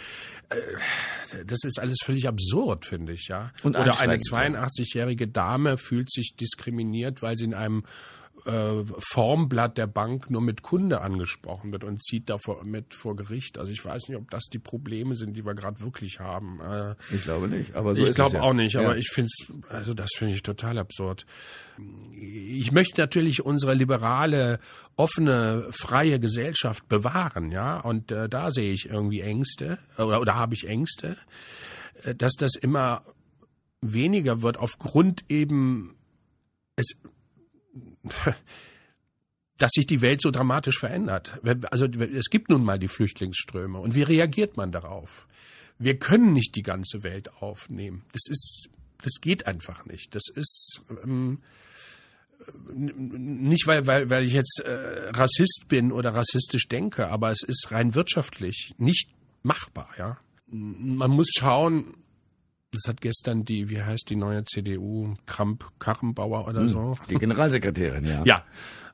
das 1.47 1.65
ist 1.65 1.79
alles 1.79 1.99
völlig 2.05 2.29
absurd, 2.29 2.85
finde 2.87 3.13
ich, 3.13 3.29
ja. 3.29 3.53
Und 3.63 3.77
oder 3.77 4.01
eine 4.01 4.17
82-jährige 4.17 5.29
Dame 5.29 5.77
fühlt 5.77 6.11
sich 6.11 6.35
diskriminiert, 6.37 7.23
weil 7.23 7.37
sie 7.37 7.45
in 7.45 7.55
einem 7.55 7.85
äh, 8.47 8.85
Formblatt 8.99 9.79
der 9.79 9.87
Bank 9.87 10.31
nur 10.31 10.41
mit 10.41 10.63
Kunde 10.63 11.01
angesprochen 11.01 11.73
wird 11.73 11.85
und 11.85 12.03
zieht 12.03 12.29
davor 12.29 12.65
mit 12.65 12.95
vor 12.95 13.17
Gericht. 13.17 13.59
Also 13.59 13.73
ich 13.73 13.85
weiß 13.85 14.09
nicht, 14.09 14.19
ob 14.19 14.31
das 14.31 14.45
die 14.45 14.59
Probleme 14.59 15.17
sind, 15.17 15.37
die 15.37 15.45
wir 15.45 15.55
gerade 15.55 15.81
wirklich 15.81 16.21
haben. 16.21 16.61
Äh, 16.61 16.95
ich 17.13 17.23
glaube 17.23 17.49
nicht, 17.49 17.75
aber 17.75 17.95
so 17.95 18.03
ich 18.03 18.15
glaube 18.15 18.37
ja. 18.37 18.43
auch 18.43 18.53
nicht. 18.53 18.77
Aber 18.77 18.93
ja. 18.93 18.97
ich 18.97 19.09
finde 19.09 19.29
es, 19.29 19.53
also 19.69 19.95
das 19.95 20.11
finde 20.17 20.35
ich 20.35 20.43
total 20.43 20.79
absurd. 20.79 21.27
Ich 22.13 22.73
möchte 22.73 23.01
natürlich 23.01 23.45
unsere 23.45 23.75
liberale, 23.75 24.59
offene, 24.97 25.69
freie 25.71 26.21
Gesellschaft 26.21 26.89
bewahren, 26.89 27.51
ja. 27.51 27.81
Und 27.81 28.13
äh, 28.13 28.29
da 28.29 28.51
sehe 28.51 28.73
ich 28.73 28.87
irgendwie 28.87 29.21
Ängste 29.21 29.79
oder, 29.97 30.21
oder 30.21 30.35
habe 30.35 30.55
ich 30.55 30.69
Ängste, 30.69 31.17
äh, 32.05 32.15
dass 32.15 32.35
das 32.35 32.55
immer 32.55 33.03
weniger 33.81 34.43
wird 34.43 34.59
aufgrund 34.59 35.25
eben 35.29 35.97
es 36.77 36.97
dass 39.59 39.73
sich 39.73 39.87
die 39.87 40.01
Welt 40.01 40.23
so 40.23 40.31
dramatisch 40.31 40.79
verändert. 40.79 41.39
Also 41.71 41.87
es 41.87 42.31
gibt 42.31 42.49
nun 42.49 42.65
mal 42.65 42.79
die 42.79 42.89
Flüchtlingsströme 42.89 43.79
und 43.79 43.95
wie 43.95 44.03
reagiert 44.03 44.57
man 44.57 44.73
darauf? 44.73 45.27
Wir 45.79 45.99
können 45.99 46.33
nicht 46.33 46.57
die 46.57 46.63
ganze 46.63 47.03
Welt 47.03 47.35
aufnehmen. 47.43 48.05
Das 48.13 48.27
ist, 48.29 48.69
das 49.03 49.21
geht 49.21 49.47
einfach 49.47 49.85
nicht. 49.87 50.15
Das 50.15 50.25
ist 50.35 50.83
ähm, 51.05 51.39
nicht, 52.73 53.67
weil, 53.67 53.87
weil, 53.87 54.11
weil 54.11 54.25
ich 54.25 54.33
jetzt 54.33 54.61
äh, 54.65 55.11
Rassist 55.11 55.67
bin 55.69 55.93
oder 55.93 56.15
rassistisch 56.15 56.69
denke, 56.69 57.09
aber 57.09 57.31
es 57.31 57.43
ist 57.43 57.71
rein 57.71 57.95
wirtschaftlich 57.95 58.75
nicht 58.79 59.11
machbar. 59.43 59.91
Ja, 59.99 60.19
man 60.49 61.11
muss 61.11 61.31
schauen, 61.39 61.95
das 62.73 62.83
hat 62.87 63.01
gestern 63.01 63.45
die, 63.45 63.69
wie 63.69 63.83
heißt 63.83 64.09
die 64.11 64.17
neue 64.17 64.45
CDU, 64.45 65.15
Kramp 65.27 65.65
Karrenbauer 65.79 66.47
oder 66.47 66.69
so? 66.69 66.97
Die 67.09 67.17
Generalsekretärin, 67.17 68.05
ja. 68.05 68.23
Ja, 68.25 68.45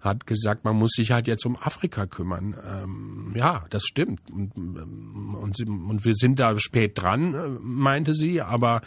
hat 0.01 0.27
gesagt, 0.27 0.65
man 0.65 0.77
muss 0.77 0.93
sich 0.93 1.11
halt 1.11 1.27
jetzt 1.27 1.45
um 1.45 1.57
Afrika 1.57 2.07
kümmern. 2.07 2.57
Ähm, 2.67 3.33
ja, 3.35 3.67
das 3.71 3.83
stimmt. 3.85 4.21
Und, 4.31 4.57
und, 4.57 5.61
und, 5.61 6.05
wir 6.05 6.15
sind 6.15 6.39
da 6.39 6.59
spät 6.59 6.99
dran, 6.99 7.35
äh, 7.35 7.49
meinte 7.61 8.15
sie. 8.15 8.41
Aber 8.41 8.81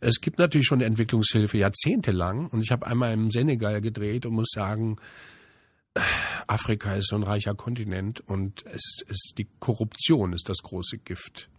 es 0.00 0.20
gibt 0.20 0.38
natürlich 0.38 0.66
schon 0.66 0.80
Entwicklungshilfe 0.80 1.58
jahrzehntelang. 1.58 2.46
Und 2.46 2.62
ich 2.62 2.70
habe 2.70 2.86
einmal 2.86 3.12
im 3.12 3.30
Senegal 3.30 3.80
gedreht 3.80 4.24
und 4.24 4.34
muss 4.34 4.50
sagen, 4.50 4.96
Afrika 6.46 6.94
ist 6.94 7.08
so 7.08 7.16
ein 7.16 7.24
reicher 7.24 7.54
Kontinent 7.54 8.20
und 8.26 8.64
es 8.66 9.02
ist 9.08 9.34
die 9.38 9.48
Korruption 9.58 10.32
ist 10.32 10.48
das 10.48 10.58
große 10.62 10.98
Gift. 10.98 11.50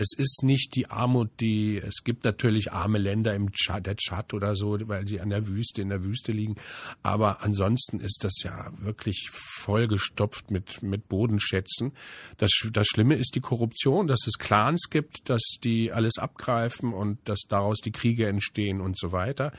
Es 0.00 0.12
ist 0.16 0.44
nicht 0.44 0.76
die 0.76 0.86
Armut, 0.90 1.40
die, 1.40 1.76
es 1.76 2.04
gibt 2.04 2.22
natürlich 2.22 2.70
arme 2.70 2.98
Länder 2.98 3.34
im 3.34 3.50
Tschad, 3.50 3.84
der 3.84 3.96
Tschad 3.96 4.32
oder 4.32 4.54
so, 4.54 4.78
weil 4.86 5.08
sie 5.08 5.20
an 5.20 5.30
der 5.30 5.48
Wüste, 5.48 5.82
in 5.82 5.88
der 5.88 6.04
Wüste 6.04 6.30
liegen. 6.30 6.54
Aber 7.02 7.42
ansonsten 7.42 7.98
ist 7.98 8.22
das 8.22 8.44
ja 8.44 8.70
wirklich 8.78 9.28
vollgestopft 9.32 10.52
mit, 10.52 10.84
mit 10.84 11.08
Bodenschätzen. 11.08 11.94
Das, 12.36 12.52
das 12.72 12.86
Schlimme 12.86 13.16
ist 13.16 13.34
die 13.34 13.40
Korruption, 13.40 14.06
dass 14.06 14.24
es 14.28 14.38
Clans 14.38 14.88
gibt, 14.88 15.28
dass 15.28 15.42
die 15.64 15.90
alles 15.90 16.18
abgreifen 16.18 16.94
und 16.94 17.18
dass 17.28 17.40
daraus 17.48 17.78
die 17.80 17.90
Kriege 17.90 18.28
entstehen 18.28 18.80
und 18.80 18.96
so 18.96 19.10
weiter. 19.10 19.52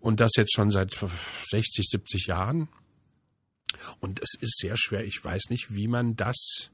Und 0.00 0.20
das 0.20 0.32
jetzt 0.36 0.52
schon 0.52 0.70
seit 0.70 0.92
60, 0.92 1.86
70 1.88 2.26
Jahren. 2.26 2.68
Und 4.00 4.20
es 4.20 4.34
ist 4.38 4.58
sehr 4.58 4.76
schwer. 4.76 5.04
Ich 5.06 5.24
weiß 5.24 5.44
nicht, 5.48 5.74
wie 5.74 5.88
man 5.88 6.14
das 6.14 6.72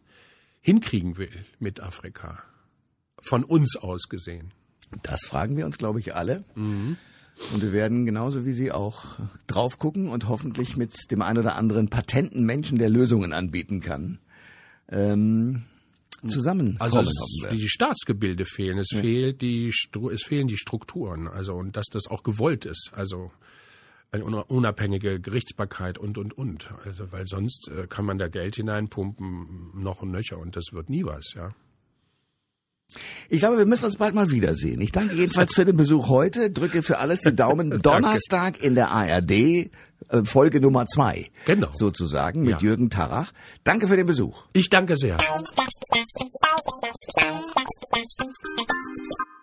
hinkriegen 0.63 1.17
will 1.17 1.45
mit 1.61 1.79
Afrika 1.79 2.43
von 3.27 3.45
uns 3.45 3.77
aus 3.77 4.09
gesehen? 4.09 4.53
Das 5.03 5.21
fragen 5.27 5.57
wir 5.57 5.67
uns, 5.67 5.79
glaube 5.79 6.01
ich, 6.01 6.15
alle. 6.15 6.45
Mhm. 6.55 6.97
Und 7.53 7.63
wir 7.63 7.73
werden 7.73 8.07
genauso 8.07 8.45
wie 8.45 8.53
Sie 8.53 8.71
auch 8.71 9.19
drauf 9.47 9.79
gucken 9.79 10.09
und 10.09 10.29
hoffentlich 10.29 10.77
mit 10.77 11.11
dem 11.11 11.21
einen 11.21 11.39
oder 11.39 11.57
anderen 11.57 11.89
patenten 11.89 12.45
Menschen, 12.45 12.79
der 12.79 12.89
Lösungen 12.89 13.33
anbieten 13.33 13.81
kann, 13.81 14.19
ähm, 14.89 15.65
zusammenkommen. 16.27 16.81
Also 16.81 17.03
die 17.51 17.69
Staatsgebilde 17.69 18.45
fehlen, 18.45 18.79
es 18.79 18.91
ja. 18.93 19.01
fehlt 19.01 19.43
die 19.43 19.73
es 20.13 20.23
fehlen 20.23 20.47
die 20.47 20.57
Strukturen, 20.57 21.29
also 21.29 21.55
und 21.55 21.77
dass 21.77 21.87
das 21.87 22.07
auch 22.07 22.23
gewollt 22.23 22.67
ist, 22.67 22.93
also 22.95 23.33
eine 24.13 24.45
unabhängige 24.45 25.21
Gerichtsbarkeit 25.21 25.99
und 25.99 26.19
und 26.19 26.39
und, 26.39 26.73
also 26.85 27.11
weil 27.11 27.27
sonst 27.27 27.69
äh, 27.69 27.89
kann 27.89 28.05
man 28.05 28.19
da 28.19 28.29
Geld 28.29 28.55
hineinpumpen 28.55 29.73
noch 29.75 30.03
und 30.03 30.13
nöcher 30.13 30.39
und 30.39 30.55
das 30.55 30.67
wird 30.73 30.89
nie 30.89 31.05
was, 31.05 31.35
ja. 31.35 31.53
Ich 33.29 33.41
glaube, 33.41 33.59
wir 33.59 33.67
müssen 33.67 33.87
uns 33.87 33.97
bald 33.97 34.15
mal 34.15 34.31
wiedersehen. 34.31 34.81
Ich 34.81 34.93
danke 34.93 35.15
jedenfalls 35.15 35.55
für 35.55 35.65
den 35.65 35.77
Besuch 35.77 36.09
heute, 36.09 36.51
drücke 36.51 36.83
für 36.83 36.99
alles 36.99 37.21
die 37.21 37.35
Daumen. 37.35 37.71
Donnerstag 37.83 38.63
in 38.63 38.75
der 38.75 38.91
ARD, 38.91 39.31
äh, 39.31 39.71
Folge 40.25 40.61
Nummer 40.61 40.85
zwei. 40.87 41.31
Genau. 41.47 41.69
Sozusagen 41.73 42.43
mit 42.43 42.61
ja. 42.63 42.69
Jürgen 42.69 42.91
Tarach. 42.91 43.33
Danke 43.65 43.89
für 43.89 43.97
den 43.97 44.07
Besuch. 44.07 44.45
Ich 44.53 44.71
danke 44.71 44.97
sehr. 44.97 45.19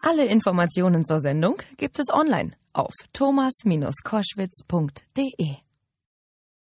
Alle 0.01 0.25
Informationen 0.25 1.03
zur 1.03 1.19
Sendung 1.19 1.57
gibt 1.77 1.99
es 1.99 2.09
online 2.09 2.51
auf 2.73 2.93
thomas-koschwitz.de. 3.13 5.70